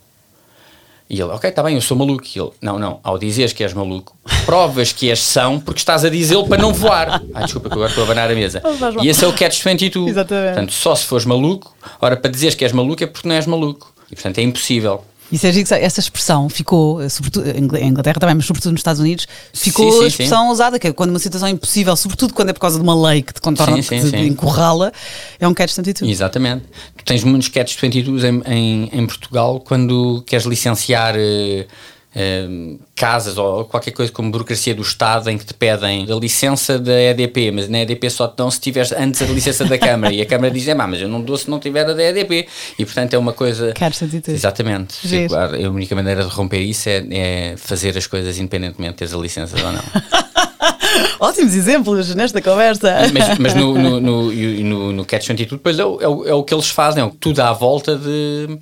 [1.09, 2.23] E ele, ok, está bem, eu sou maluco.
[2.23, 6.05] E ele, não, não, ao dizeres que és maluco, provas que és são porque estás
[6.05, 7.23] a dizê-lo para não voar.
[7.33, 8.61] Ah, desculpa, que agora estou a abanar a mesa.
[9.01, 10.09] E esse é o Catch 22.
[10.09, 10.53] Exatamente.
[10.53, 13.47] Portanto, só se fores maluco, ora, para dizeres que és maluco é porque não és
[13.47, 13.91] maluco.
[14.11, 15.03] E portanto é impossível.
[15.31, 18.71] Isso é que essa expressão ficou, eh, sobretudo em Ingl- em Inglaterra também, mas sobretudo
[18.71, 21.51] nos Estados Unidos, ficou Sim, sim, a expressão usada, que é quando uma situação é
[21.51, 24.05] impossível, sobretudo quando é por causa de uma lei que te contorna, Sim, sim, que
[24.05, 24.25] te sim.
[24.27, 24.91] encurrala,
[25.39, 26.11] é um catch 22.
[26.11, 26.65] Exatamente.
[26.97, 31.67] Tu tens muitos Catch 22 em, em, em Portugal quando queres licenciar eh,
[32.15, 32.47] eh,
[32.95, 36.93] casas ou qualquer coisa como burocracia do Estado em que te pedem a licença da
[36.99, 40.21] EDP, mas na EDP só te dão se tiveres antes a licença da Câmara e
[40.21, 42.47] a Câmara diz, é má, mas eu não dou se não tiver a da EDP
[42.77, 43.73] e portanto é uma coisa...
[43.73, 44.37] Catch 22.
[44.37, 44.95] Exatamente.
[45.07, 45.23] Giro.
[45.29, 49.13] Tipo, a única maneira de romper isso é, é fazer as coisas independentemente de teres
[49.13, 49.83] a licença ou não.
[51.19, 52.95] Ótimos exemplos nesta conversa.
[53.13, 56.33] Mas, mas no, no, no, no, no Catch 22 depois é o, é, o, é
[56.33, 58.57] o que eles fazem, é o- tudo à volta de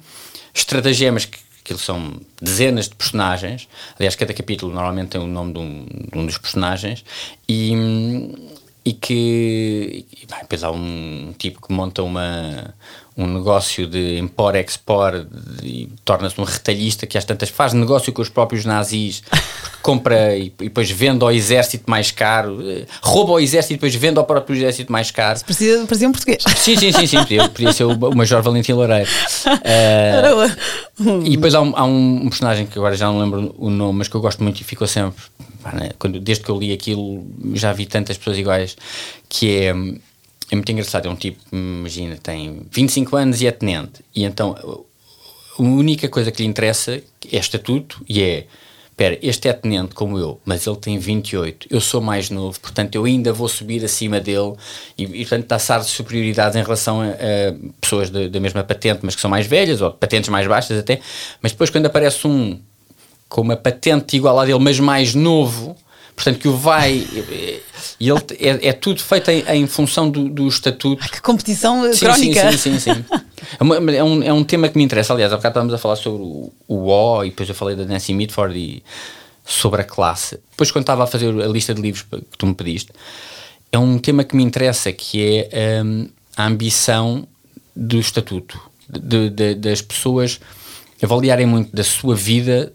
[0.53, 3.67] estratagemas que aquilo são dezenas de personagens.
[3.99, 7.03] Aliás, cada capítulo normalmente tem o nome de um, de um dos personagens
[7.47, 7.73] e,
[8.85, 12.73] e que e, bem, depois há um tipo que monta uma,
[13.17, 15.25] um negócio de import-export
[15.63, 19.23] e torna-se um retalhista que às tantas faz negócio com os próprios nazis
[19.81, 23.95] compra e, e depois vende ao exército mais caro, eh, rouba ao exército e depois
[23.95, 25.39] vende ao próprio exército mais caro.
[25.39, 26.43] Parecia, parecia um português.
[26.57, 27.17] Sim, sim, sim, sim.
[27.17, 29.09] Podia, podia ser o, o Major Valentim Loureiro.
[30.99, 33.99] O- e depois há, um, há um- personagem que agora já não lembro o nome,
[33.99, 35.23] mas que eu gosto muito e ficou sempre.
[35.73, 38.75] né, quando, desde que eu li aquilo, já vi tantas pessoas iguais.
[39.29, 39.73] Que é,
[40.51, 41.07] é muito engraçado.
[41.07, 44.03] É um tipo, imagina, tem 25 anos e é tenente.
[44.15, 44.85] E então
[45.57, 48.45] a única coisa que lhe interessa é estatuto e é
[48.97, 52.95] espera, este é tenente como eu, mas ele tem 28, eu sou mais novo, portanto
[52.95, 54.55] eu ainda vou subir acima dele
[54.97, 59.13] e, e portanto dá-se de superioridade em relação a, a pessoas da mesma patente, mas
[59.13, 60.99] que são mais velhas, ou patentes mais baixas até,
[61.43, 62.59] mas depois quando aparece um
[63.29, 65.75] com uma patente igual a dele, mas mais novo,
[66.17, 67.07] portanto que o vai
[67.99, 71.01] e ele é, é tudo feito em, em função do, do estatuto.
[71.05, 72.51] Ah, que competição sim, crónica!
[72.53, 72.93] Sim, sim, sim.
[73.05, 73.05] sim.
[73.59, 75.13] É, é, um, é um tema que me interessa.
[75.13, 77.85] Aliás, há bocado estávamos a falar sobre o, o O e depois eu falei da
[77.85, 78.83] Nancy Mitford e
[79.45, 80.39] sobre a classe.
[80.51, 82.91] Depois, quando estava a fazer a lista de livros que tu me pediste,
[83.71, 87.27] é um tema que me interessa, que é um, a ambição
[87.75, 90.39] do estatuto, de, de, das pessoas
[91.01, 92.73] avaliarem muito da sua vida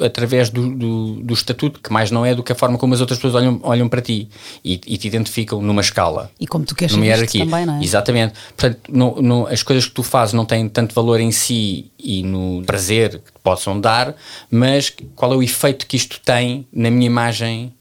[0.00, 3.00] através do, do, do, estatuto, que mais não é do que a forma como as
[3.00, 4.28] outras pessoas olham, olham para ti
[4.64, 6.30] e, e te identificam numa escala.
[6.38, 7.44] E como tu queres numa hierarquia.
[7.44, 7.82] também, não é?
[7.82, 8.34] Exatamente.
[8.56, 12.22] Portanto, no, no, as coisas que tu fazes não têm tanto valor em si e
[12.22, 14.14] no prazer que te possam dar,
[14.50, 17.72] mas qual é o efeito que isto tem na minha imagem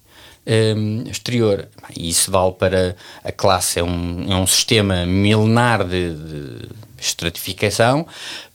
[0.45, 1.67] um, exterior.
[1.95, 6.69] E isso vale para a classe, é um, é um sistema milenar de, de
[7.05, 8.05] estratificação,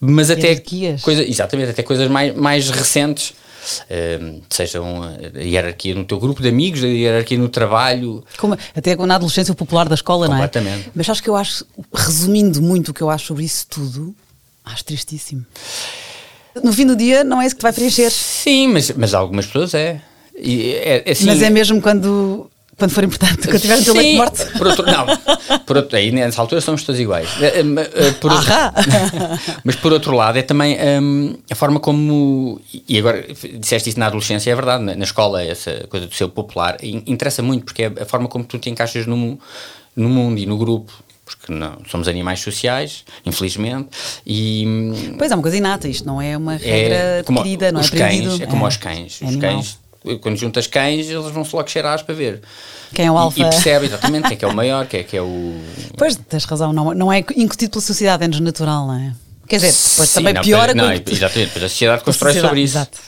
[0.00, 0.56] mas até
[1.02, 3.34] coisa, exatamente, até coisas mais, mais recentes.
[3.90, 8.24] Uh, sejam a hierarquia no teu grupo de amigos, a hierarquia no trabalho.
[8.38, 10.50] Como, até na adolescência popular da escola, não é?
[10.94, 14.14] Mas acho que eu acho, resumindo muito o que eu acho sobre isso tudo,
[14.64, 15.44] acho tristíssimo.
[16.62, 18.11] No fim do dia, não é isso que te vai preencher.
[18.11, 20.00] Sim, mas, mas algumas pessoas é.
[20.37, 22.47] é, é assim, mas é mesmo quando
[22.78, 24.46] quando for importante, quando tiver teu leite morte.
[24.56, 25.06] Por outro, não,
[25.66, 27.28] por outro, aí nessa altura somos todos iguais.
[27.40, 28.52] Eh, eh, eh, por outro,
[29.64, 32.60] mas por outro lado, é também um, a forma como.
[32.88, 33.26] E agora
[33.58, 37.42] disseste isso na adolescência, é verdade, na, na escola, essa coisa do seu popular, interessa
[37.42, 39.38] muito, porque é a forma como tu te encaixas no,
[39.96, 40.92] no mundo e no grupo
[41.24, 43.90] porque não, somos animais sociais, infelizmente.
[44.24, 47.80] E, hum, pois é, uma coisa inata, isto não é uma regra é adquirida, não
[47.82, 48.28] é aprendido.
[48.28, 49.20] Cães, é como é, os cães.
[49.20, 49.78] É os cães
[50.20, 52.40] quando juntas cães, eles vão-se logo cheirar para ver.
[52.94, 53.38] Quem é o alfa?
[53.38, 55.61] E, e percebe exatamente quem é que é o maior, quem é que é o.
[55.96, 59.12] Pois, tens razão, não, não é incutido pela sociedade, é natural, não é?
[59.46, 60.74] Quer dizer, depois Sim, também não, piora.
[60.74, 61.12] Não, quando...
[61.12, 62.76] exatamente, depois a sociedade constrói sociedade, sobre isso.
[62.76, 62.98] Exato.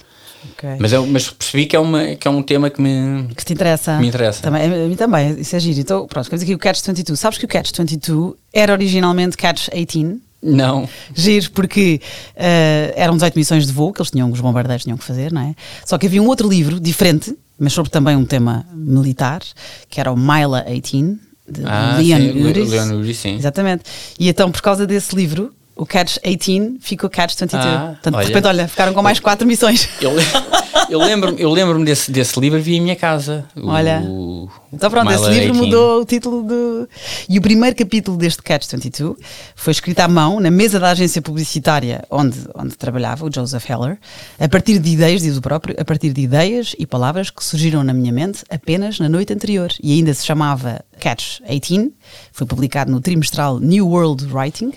[0.53, 0.77] Okay.
[0.79, 3.53] Mas, eu, mas percebi que é, uma, que é um tema que me, que te
[3.53, 3.99] interessa.
[3.99, 4.43] me interessa.
[4.43, 5.81] Também, a mim também, isso é giro.
[5.81, 7.21] Então, pronto, temos aqui o Catch 22.
[7.21, 10.30] Sabes que o Catch 22 era originalmente Catch 18?
[10.43, 10.89] Não.
[11.15, 12.01] Giro, porque
[12.35, 15.43] uh, eram 18 missões de voo que eles tinham, os bombardeiros tinham que fazer, não
[15.43, 15.55] é?
[15.85, 19.43] Só que havia um outro livro diferente, mas sobre também um tema militar,
[19.89, 21.19] que era o Mila 18,
[21.51, 22.71] de ah, Leon Uris.
[22.71, 23.37] Leon Uris, sim.
[23.37, 23.85] Exatamente.
[24.19, 27.65] E então, por causa desse livro, o Catch 18 ficou Catch 22.
[27.65, 29.89] Ah, Portanto, olha, de repente, olha, ficaram com mais quatro missões.
[29.99, 30.13] Eu,
[30.91, 33.47] eu lembro-me eu lembro desse, desse livro, vi em minha casa.
[33.57, 34.03] Olha.
[34.05, 35.55] O, então pronto, esse livro 18.
[35.55, 36.89] mudou o título do.
[37.27, 39.17] E o primeiro capítulo deste Catch 22
[39.57, 43.99] foi escrito à mão na mesa da agência publicitária onde, onde trabalhava, o Joseph Heller,
[44.39, 47.83] a partir de ideias, diz o próprio, a partir de ideias e palavras que surgiram
[47.83, 49.73] na minha mente apenas na noite anterior.
[49.83, 51.91] E ainda se chamava Catch 18,
[52.33, 54.73] foi publicado no trimestral New World Writing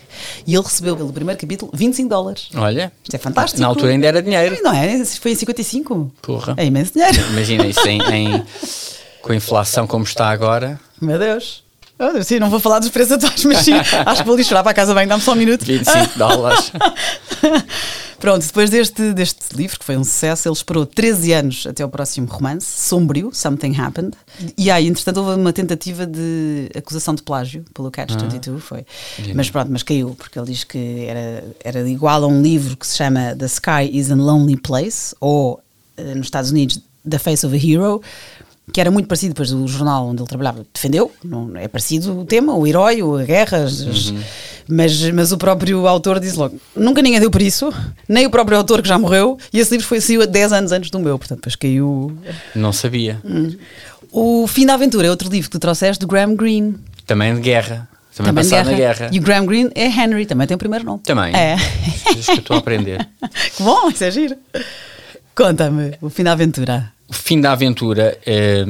[0.47, 2.49] e ele recebeu pelo primeiro capítulo 25 dólares.
[2.55, 3.61] Olha, isto é fantástico.
[3.61, 4.57] Na altura ainda era dinheiro.
[4.63, 5.03] Não é?
[5.05, 6.11] Foi em 55.
[6.21, 6.53] Porra.
[6.57, 7.17] É imenso dinheiro.
[7.31, 8.43] Imagina isso em, em,
[9.21, 10.79] com a inflação como está agora.
[11.01, 11.63] Meu Deus.
[12.23, 14.71] Sim, não vou falar dos preços atuais, mas sim, acho que vou lhe chorar para
[14.71, 15.63] a casa bem, dá-me só um minuto.
[15.63, 16.71] 25 dólares.
[18.23, 21.89] Pronto, depois deste, deste livro, que foi um sucesso, ele esperou 13 anos até o
[21.89, 24.13] próximo romance, Sombrio, Something Happened.
[24.57, 28.85] E aí, entretanto, houve uma tentativa de acusação de plágio pelo Catch ah, 22, foi.
[29.35, 32.87] Mas pronto, mas caiu, porque ele diz que era, era igual a um livro que
[32.87, 35.61] se chama The Sky is a Lonely Place, ou
[35.97, 38.01] eh, nos Estados Unidos, The Face of a Hero,
[38.71, 42.25] que era muito parecido, depois o jornal onde ele trabalhava defendeu, não é parecido o
[42.25, 44.19] tema, o herói, a guerra, uhum.
[44.69, 47.73] mas, mas o próprio autor disse logo: nunca ninguém deu por isso,
[48.07, 50.89] nem o próprio autor que já morreu, e esse livro foi saiu 10 anos antes
[50.89, 52.17] do meu, portanto, depois caiu.
[52.55, 53.19] Não sabia.
[53.25, 53.53] Hum.
[54.11, 56.75] O Fim da Aventura é outro livro que tu trouxeste do Graham Greene.
[57.05, 57.89] Também de guerra.
[58.15, 58.71] Também, também passado guerra.
[58.71, 59.09] na guerra.
[59.11, 60.99] E o Graham Greene é Henry, também tem o primeiro nome.
[61.03, 61.35] Também.
[61.35, 61.57] É.
[62.03, 63.09] Coisas que eu estou a aprender.
[63.57, 64.37] que bom, isso é giro.
[65.35, 66.93] Conta-me, o fim da aventura.
[67.07, 68.65] O fim da aventura, é,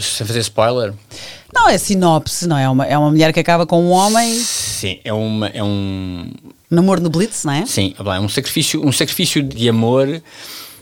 [0.00, 0.94] sem fazer spoiler.
[1.52, 2.68] Não, é sinopse, não é?
[2.68, 4.34] Uma, é uma mulher que acaba com um homem.
[4.34, 6.30] Sim, é, uma, é um.
[6.70, 7.66] Namoro no Blitz, não é?
[7.66, 10.22] Sim, é um sacrifício, um sacrifício de amor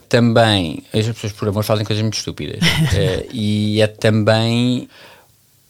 [0.08, 0.82] também.
[0.92, 2.60] As pessoas por amor fazem coisas muito estúpidas.
[2.94, 4.88] é, e é também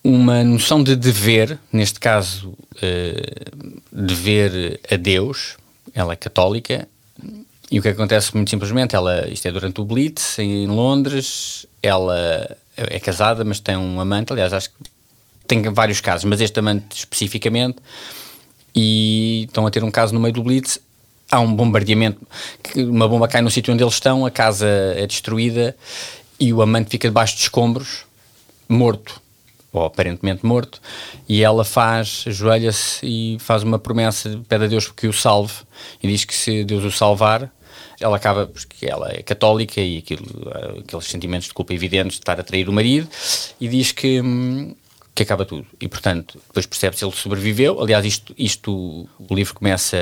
[0.03, 5.57] uma noção de dever, neste caso, uh, dever a Deus.
[5.95, 6.89] Ela é católica
[7.71, 12.57] e o que acontece muito simplesmente, ela, isto é durante o Blitz, em Londres, ela
[12.77, 14.77] é casada, mas tem um amante, aliás, acho que
[15.47, 17.77] tem vários casos, mas este amante especificamente,
[18.75, 20.79] e estão a ter um caso no meio do Blitz,
[21.31, 22.27] há um bombardeamento,
[22.77, 25.77] uma bomba cai no sítio onde eles estão, a casa é destruída
[26.41, 28.07] e o amante fica debaixo de escombros,
[28.69, 29.21] morto,
[29.73, 30.81] ou aparentemente morto,
[31.29, 35.53] e ela faz, ajoelha-se e faz uma promessa, pede a Deus que o salve,
[36.03, 37.53] e diz que se Deus o salvar,
[38.01, 40.25] ela acaba, porque ela é católica e aquilo,
[40.81, 43.09] aqueles sentimentos de culpa evidentes de estar a trair o marido,
[43.61, 44.75] e diz que, hum,
[45.19, 45.67] que acaba tudo.
[45.81, 47.81] E, portanto, depois percebe se ele sobreviveu.
[47.83, 49.97] Aliás, isto, isto o livro começa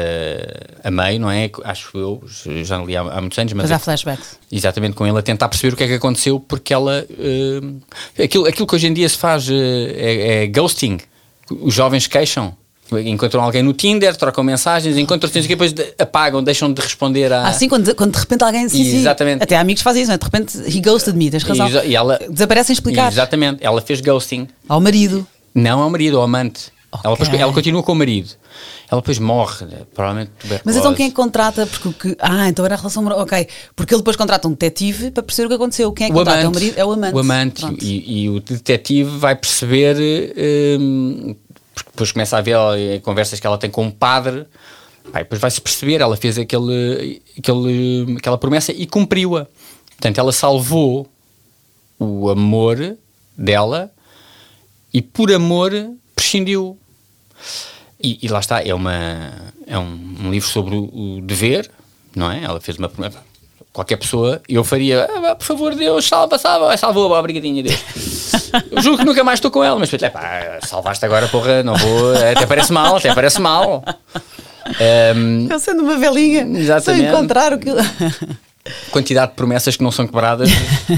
[0.85, 1.50] a meio, não é?
[1.64, 2.22] Acho eu,
[2.62, 3.52] já não li há, há muitos anos.
[3.54, 4.38] Mas, mas há flashbacks.
[4.52, 7.06] Exatamente, com ele a tentar perceber o que é que aconteceu, porque ela.
[7.11, 7.80] Uh,
[8.22, 10.98] aquilo, aquilo que hoje em dia se faz uh, é, é ghosting.
[11.50, 12.54] Os jovens queixam
[13.05, 17.49] Encontram alguém no Tinder, trocam mensagens, encontram e depois apagam, deixam de responder a.
[17.49, 18.68] Ah, sim, quando, quando de repente alguém.
[18.68, 19.42] Sim, sim, Exatamente.
[19.42, 20.18] Até amigos fazem isso, não é?
[20.18, 21.85] De repente, he ghosted me, tens razão.
[21.85, 23.11] E, e ela, Desaparece sem explicar.
[23.11, 24.46] Exatamente, ela fez ghosting.
[24.68, 25.27] Ao marido.
[25.55, 26.70] Não ao marido, ao amante.
[26.92, 27.01] Okay.
[27.05, 28.31] Ela, depois, ela continua com o marido.
[28.88, 30.62] Ela depois morre, provavelmente tuberculose.
[30.64, 31.66] Mas então quem é que contrata?
[31.66, 35.46] Porque, ah, então era a relação Ok, porque ele depois contrata um detetive para perceber
[35.46, 35.92] o que aconteceu.
[35.92, 36.40] Quem é que o contrata?
[36.40, 36.79] Amante, é o marido?
[36.79, 37.14] É o amante.
[37.14, 37.66] O amante.
[37.83, 39.96] E, e, o detetive vai perceber.
[40.79, 41.35] Hum,
[41.77, 42.57] porque depois começa a ver
[43.03, 44.47] conversas que ela tem com um padre,
[45.12, 49.47] Pai, depois vai-se perceber, ela fez aquele, aquele, aquela promessa e cumpriu-a.
[49.91, 51.09] Portanto, ela salvou
[51.99, 52.97] o amor
[53.37, 53.91] dela
[54.93, 55.73] e por amor
[56.15, 56.79] prescindiu.
[58.03, 61.71] E, e lá está, é, uma, é um, um livro sobre o, o dever,
[62.15, 62.43] não é?
[62.43, 63.23] Ela fez uma promessa
[63.77, 67.77] qualquer pessoa, eu faria, ah, por favor, Deus, salva, salva, salvou, obrigadinha, Deus.
[68.73, 71.75] Eu juro que nunca mais estou com ela, mas é pá, salvaste agora, porra, não
[71.75, 73.85] vou, até parece mal, até parece mal.
[75.15, 77.07] Um, eu sendo uma velhinha, exatamente.
[77.07, 77.69] encontrar o que.
[78.91, 80.49] quantidade de promessas que não são quebradas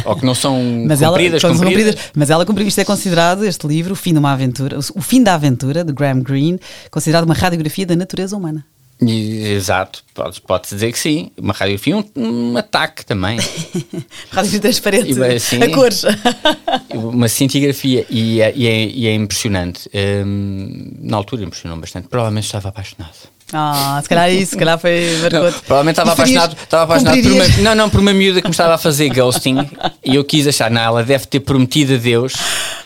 [0.04, 0.54] ou que não são
[0.86, 1.84] mas cumpridas, ela, cumpridas.
[1.84, 1.96] cumpridas.
[2.14, 2.66] Mas ela cumpriu.
[2.68, 5.92] Isto é considerado, este livro, o fim de uma aventura, o fim da aventura, de
[5.92, 6.60] Graham Greene,
[6.90, 8.64] considerado uma radiografia da natureza humana.
[9.00, 11.30] Exato, pode-se pode dizer que sim.
[11.38, 13.38] Uma radiografia, um, um ataque também.
[14.30, 16.02] radiografia transparente, e, assim, a cores.
[16.92, 19.88] uma cintigrafia, e, é, e, é, e é impressionante.
[19.94, 22.08] Um, na altura impressionou bastante.
[22.08, 23.14] Provavelmente estava apaixonado.
[23.52, 25.60] Ah, se calhar é isso, se calhar foi marcante.
[25.60, 28.74] Provavelmente estava apaixonado, estava apaixonado por uma, não, não, por uma miúda que me estava
[28.74, 29.56] a fazer ghosting
[30.04, 32.34] e eu quis achar, não, ela deve ter prometido a Deus.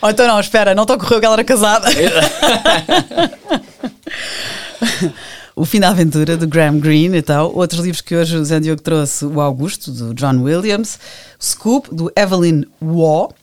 [0.01, 1.89] Ou então não, espera, não te ocorreu que ela era casada.
[5.55, 7.55] O Fim da Aventura, do Graham Greene e tal.
[7.55, 10.99] Outros livros que hoje o Zé Diogo trouxe, O Augusto, do John Williams,
[11.41, 13.35] Scoop, do Evelyn Waugh,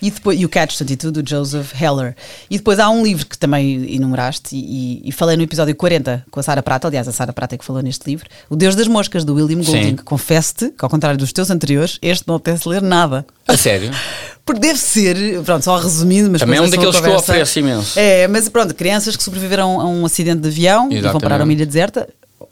[0.00, 2.14] e, depois, e o Catch 22, do Joseph Heller.
[2.50, 6.40] E depois há um livro que também enumeraste, e, e, falei no episódio 40 com
[6.40, 8.88] a Sara Prata, aliás, a Sara Prata é que falou neste livro, O Deus das
[8.88, 9.96] Moscas, do William Golding.
[9.96, 13.24] Confesso-te que, ao contrário dos teus anteriores, este não apetece ler nada.
[13.46, 13.90] A sério?
[14.44, 17.98] Porque deve ser, pronto, só resumindo, mas também é um daqueles que eu ofereço imenso.
[17.98, 21.06] É, mas pronto, crianças que sobreviveram a um acidente de avião Exatamente.
[21.06, 22.08] e vão parar a uma ilha deserta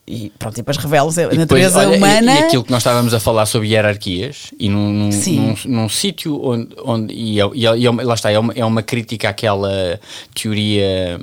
[0.06, 2.32] e pronto, e depois revela-se a depois, natureza olha, humana.
[2.32, 5.88] E, e, aquilo que nós estávamos a falar sobre hierarquias, e num, num, num, num
[5.88, 10.00] sítio onde, onde e, e, e, lá está, é uma, é uma crítica àquela
[10.34, 11.18] teoria,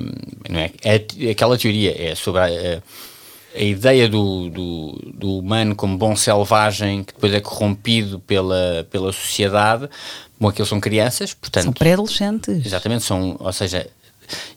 [0.48, 0.70] não é?
[0.84, 2.82] é aquela teoria é sobre a,
[3.54, 9.12] a ideia do, do, do, humano como bom selvagem que depois é corrompido pela, pela
[9.12, 9.88] sociedade.
[10.40, 11.64] Bom, aqueles são crianças, portanto.
[11.64, 12.64] São pré-adolescentes.
[12.64, 13.88] Exatamente, são, ou seja,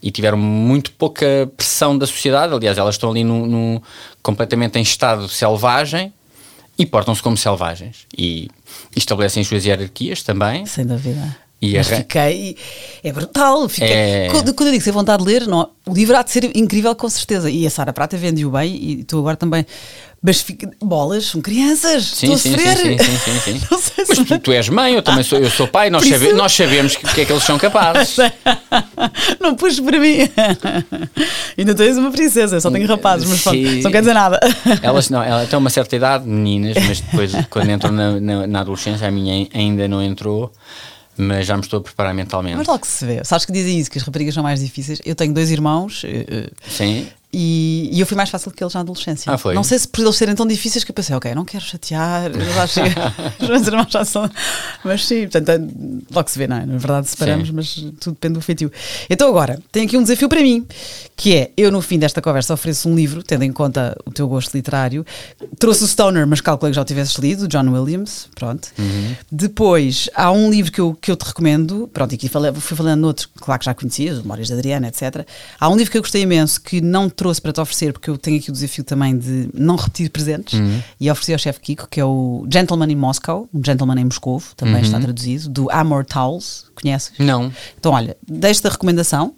[0.02, 2.54] e tiveram muito pouca pressão da sociedade.
[2.54, 3.84] Aliás, elas estão ali no, no
[4.22, 6.14] completamente em estado selvagem
[6.78, 8.50] e portam-se como selvagens e,
[8.96, 10.66] estabelecem as suas hierarquias também.
[10.66, 11.38] Sem dúvida.
[11.62, 12.58] E Mas fiquei.
[13.04, 13.70] É brutal.
[13.70, 14.28] Fiquei, é...
[14.32, 16.96] Quando, quando eu digo sem vontade de ler, não, o livro há de ser incrível,
[16.96, 17.50] com certeza.
[17.50, 19.66] E a Sara Prata vende-o bem, e tu agora também
[20.24, 22.56] mas fica, bolas, são crianças, sim, sim.
[22.56, 23.62] Sim, sim, sim, sim.
[24.08, 26.96] Mas tu, tu, és mãe, eu também sou, eu sou pai, nós, sabe, nós sabemos
[26.96, 28.18] que, que é que eles são capazes.
[29.42, 30.18] não puxes para mim.
[31.58, 34.40] Ainda tens uma princesa, só tenho rapazes, mas pronto, não quer dizer nada.
[34.84, 38.60] Elas não, ela tem uma certa idade, meninas, mas depois, quando entram na, na, na
[38.60, 40.52] adolescência, a minha ainda não entrou
[41.22, 42.58] mas já me estou a preparar mentalmente.
[42.58, 43.24] Mas logo se vê.
[43.24, 45.02] Sabes que dizem isso, que as raparigas são mais difíceis.
[45.06, 46.04] Eu tenho dois irmãos.
[46.06, 47.08] Eh, eh, Sim.
[47.34, 49.32] E, e, eu fui mais fácil que eles na adolescência.
[49.32, 49.56] Ah, foi?
[49.56, 52.32] Não sei se por eles serem tão difíceis que eu pensei, ok, não quero chatear,
[52.34, 54.30] já chega, os meus irmãos já são.
[54.84, 56.66] Mas sim, portanto, é, logo se vê, não é?
[56.66, 57.54] Na verdade, separamos, sim.
[57.54, 58.72] mas tudo depende do feitio.
[59.10, 60.66] Então, agora, tenho aqui um desafio para mim,
[61.16, 64.28] que é: eu, no fim desta conversa, ofereço um livro, tendo em conta o teu
[64.28, 65.06] gosto literário.
[65.58, 68.70] Trouxe o Stoner, mas calculei que já o tivesses lido, John Williams, pronto.
[68.78, 69.16] Uhum.
[69.32, 72.76] Depois, há um livro que eu, que eu te recomendo, pronto, e aqui falei, fui
[72.76, 75.26] falando noutros, claro que já conhecias, Memórias da Adriana, etc.
[75.60, 78.18] Há um livro que eu gostei imenso, que não trouxe para te oferecer, porque eu
[78.18, 80.82] tenho aqui o desafio também de não repetir presentes, Uhum.
[81.00, 84.42] e ofereci ao chefe Kiko, que é o Gentleman in Moscow, um Gentleman em Moscou,
[84.58, 84.82] também Uhum.
[84.82, 87.12] está traduzido, do Amor Towels, conheces?
[87.20, 87.54] Não.
[87.80, 89.36] Então, olha, deixo-te a recomendação,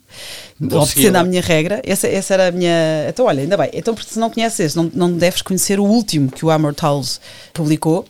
[0.61, 1.81] obedecendo à minha regra.
[1.85, 2.71] Essa, essa era a minha.
[3.09, 3.69] Então, olha, ainda bem.
[3.73, 7.19] Então, porque se não conheces não, não deves conhecer o último que o Amor Towels
[7.53, 8.05] publicou,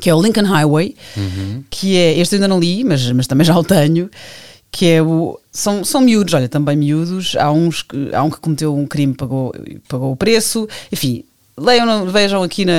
[0.00, 1.64] que é o Lincoln Highway, Uhum.
[1.68, 2.16] que é.
[2.18, 4.08] Este eu ainda não li, mas, mas também já o tenho.
[4.70, 5.38] Que é o.
[5.50, 7.34] São, são miúdos, olha, também miúdos.
[7.36, 9.52] Há, uns que, há um que cometeu um crime, pagou,
[9.88, 10.68] pagou o preço.
[10.92, 11.24] Enfim,
[11.60, 12.72] leiam, vejam aqui na,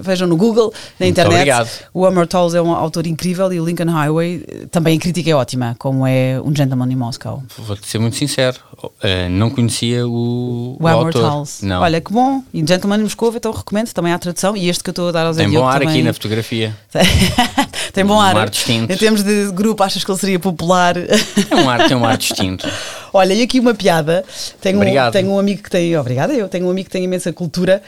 [0.00, 1.34] vejam no Google, na Muito internet.
[1.34, 1.68] obrigado.
[1.92, 4.38] O Amor Towles é um autor incrível e o Lincoln Highway
[4.70, 7.42] também a crítica é ótima, como é um Gentleman in Moscow.
[7.58, 8.56] Vou-te ser muito sincero.
[9.02, 11.22] eh, não conhecia o, O Amor autor.
[11.22, 11.60] Towles.
[11.62, 11.80] Não.
[11.82, 12.42] Olha, que bom.
[12.54, 14.56] E Gentleman in Moscou, então recomendo também a tradução.
[14.56, 15.88] E este que eu estou a dar ao Zé Tem bom ar também.
[15.88, 16.76] aqui na fotografia.
[17.92, 18.36] Tem bom Um ar.
[18.36, 18.92] ar distinto.
[18.92, 20.96] Em termos de grupo, achas que ele seria popular?
[20.96, 22.68] É um ar, tem um ar distinto.
[23.12, 24.24] Olha, e aqui uma piada.
[24.60, 25.12] Tenho, um, Obrigado.
[25.12, 25.96] tenho um amigo que tem.
[25.96, 27.82] Obrigada, eu tenho um amigo que tem imensa cultura.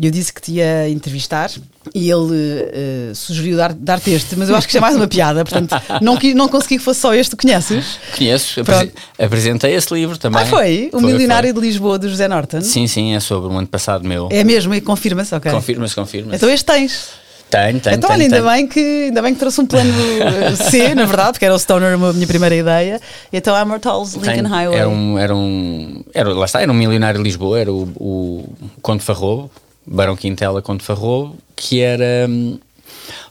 [0.00, 1.50] E eu disse que te ia entrevistar
[1.94, 2.34] e ele
[2.72, 5.70] eh, sugeriu dar- dar-te este, mas eu acho que isto é mais uma piada, portanto
[6.00, 7.98] não, não consegui que fosse só este, conheces?
[8.16, 8.90] Conheço, Pronto.
[9.18, 10.40] apresentei esse livro também.
[10.40, 10.88] Ah, foi?
[10.94, 11.60] O Foi, Milionário foi.
[11.60, 12.62] de Lisboa, do José Norton?
[12.62, 14.28] Sim, sim, é sobre um ano passado meu.
[14.32, 15.52] É mesmo, e confirma-se, ok.
[15.52, 16.36] Confirma-se, confirma-se.
[16.36, 17.08] Então este tens.
[17.52, 18.50] Tenho, tenho, então, tenho, olha, ainda tenho.
[18.50, 19.92] bem, que, ainda bem que trouxe um plano
[20.56, 22.98] C, na verdade, porque era o Stoner a minha primeira ideia.
[23.30, 24.48] E então Amor Towles, Lincoln.
[24.48, 24.78] Highway.
[24.78, 28.48] Era um, era um, era, lá está, era um milionário de Lisboa, era o, o
[28.80, 29.50] Conde Farrobo,
[29.86, 32.58] Barão Quintela Conde Farrobo, que era, hum,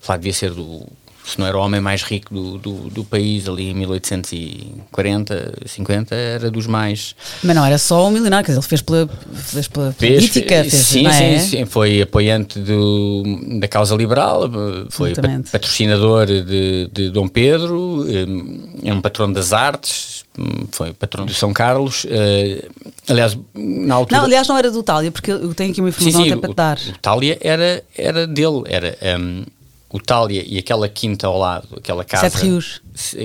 [0.08, 0.86] lá devia ser do,
[1.24, 6.16] se não era o homem mais rico do, do, do país, ali em 1840, 50,
[6.16, 7.16] era dos mais...
[7.44, 10.56] Mas não era só um milionário, quer dizer, ele fez pela, fez pela Fez- política,
[10.62, 11.40] fez, sim, não é?
[11.40, 13.24] sim, sim, foi apoiante do,
[13.60, 14.50] da causa liberal,
[14.90, 15.14] foi
[15.52, 21.34] patrocinador de, de Dom Pedro, eh, é um patrão das artes, hum, foi patrão de
[21.34, 22.06] São Carlos.
[22.10, 22.66] eh,
[23.08, 24.20] Aliás, na altura.
[24.20, 26.36] Não, aliás, não era do Tália, porque eu tenho aqui uma sim, informação sim, até
[26.38, 26.78] o, para te dar.
[26.96, 29.44] o Tália era, era dele, era hum,
[29.92, 32.30] o Tália e aquela quinta ao lado, aquela casa.
[32.30, 32.82] Sete Rios.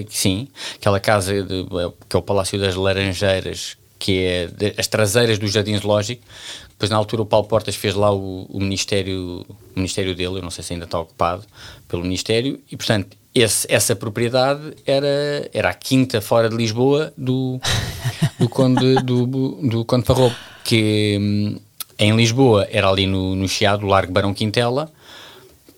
[0.08, 1.66] Sim, aquela casa de-
[2.08, 6.22] que é o Palácio das Laranjeiras, que é de- as traseiras do Jardim Zoológico.
[6.70, 10.42] Depois, na altura, o Paulo Portas fez lá o, o ministério, o ministério dele, eu
[10.42, 11.42] não sei se ainda está ocupado
[11.88, 17.58] pelo Ministério, e portanto, esse- essa propriedade era, era a quinta fora de Lisboa do,
[18.38, 21.58] do, Conde, do, do Conde Farrobo, que hum,
[21.98, 24.90] em Lisboa era ali no, no Chiado, o Largo Barão Quintela,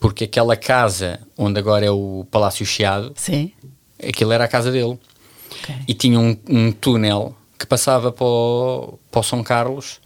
[0.00, 3.52] porque aquela casa onde agora é o Palácio Chiado, Sim.
[4.06, 4.98] aquilo era a casa dele.
[5.50, 5.74] Ok.
[5.86, 10.00] E tinha um, um túnel que passava para o, para o São Carlos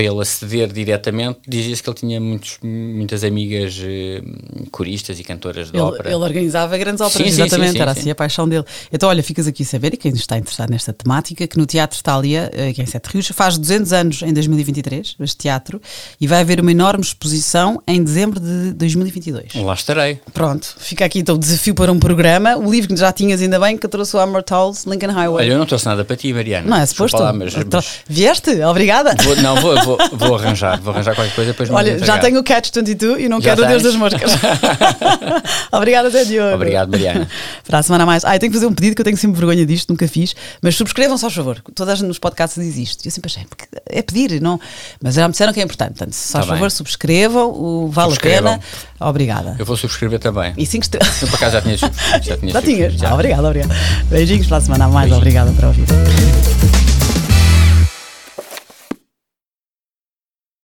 [0.00, 1.40] para ele aceder diretamente.
[1.46, 4.22] Dizia-se que ele tinha muitos, muitas amigas eh,
[4.70, 6.08] coristas e cantoras de Ele, ópera.
[6.08, 8.00] ele organizava grandes óperas, Sim, sim, exatamente, sim, sim, era sim.
[8.00, 8.64] assim a paixão dele.
[8.90, 12.02] Então, olha, ficas aqui a saber, e quem está interessado nesta temática, que no Teatro
[12.02, 15.80] Tália, eh, que é em Sete Rios, faz 200 anos em 2023, este teatro,
[16.18, 19.54] e vai haver uma enorme exposição em dezembro de 2022.
[19.56, 20.18] Lá estarei.
[20.32, 22.56] Pronto, fica aqui então o desafio para um programa.
[22.56, 25.44] O livro que já tinhas, ainda bem, que eu trouxe o Amor Towles, Lincoln Highway.
[25.46, 26.66] Olha, eu não trouxe nada para ti, Mariana.
[26.68, 27.18] não é suposto?
[27.18, 28.62] lá, mas- Então, mas Vieste?
[28.62, 29.14] Obrigada.
[29.22, 30.80] vou, não, vou, vou, vou arranjar.
[30.80, 33.64] Vou arranjar qualquer coisa depois Olha, já tenho o Catch 22 e não Já quero
[33.64, 34.30] o Deus das Moscas.
[35.72, 36.54] Obrigada, Zé Diogo.
[36.54, 37.28] Obrigado, Mariana.
[37.66, 38.24] Para a semana a mais.
[38.24, 40.34] Ah, eu tenho que fazer um pedido que eu tenho sempre vergonha disto, nunca fiz.
[40.62, 41.62] Mas subscrevam só, por favor.
[41.74, 43.06] Todas as nos podcasts diz isto.
[43.06, 44.60] Eu sempre achei, porque é pedir, não.
[45.02, 45.90] Mas já me disseram que é importante.
[45.90, 47.48] Portanto, só, Tá por favor, subscrevam.
[47.50, 48.52] O vale a Subscrevam.
[48.58, 48.64] pena.
[49.08, 49.56] Obrigada.
[49.58, 50.52] Eu vou subscrever também.
[50.56, 51.22] E cinco estrelas.
[51.22, 52.24] Eu por acaso já tinha subscrito.
[52.26, 52.92] Já, tinha Já tinhas?
[52.94, 53.10] já.
[53.10, 53.74] Ah, obrigada, obrigada.
[54.06, 55.10] Beijinhos para a semana a mais.
[55.10, 55.18] Beijinhos.
[55.18, 56.79] Obrigada por ouvir.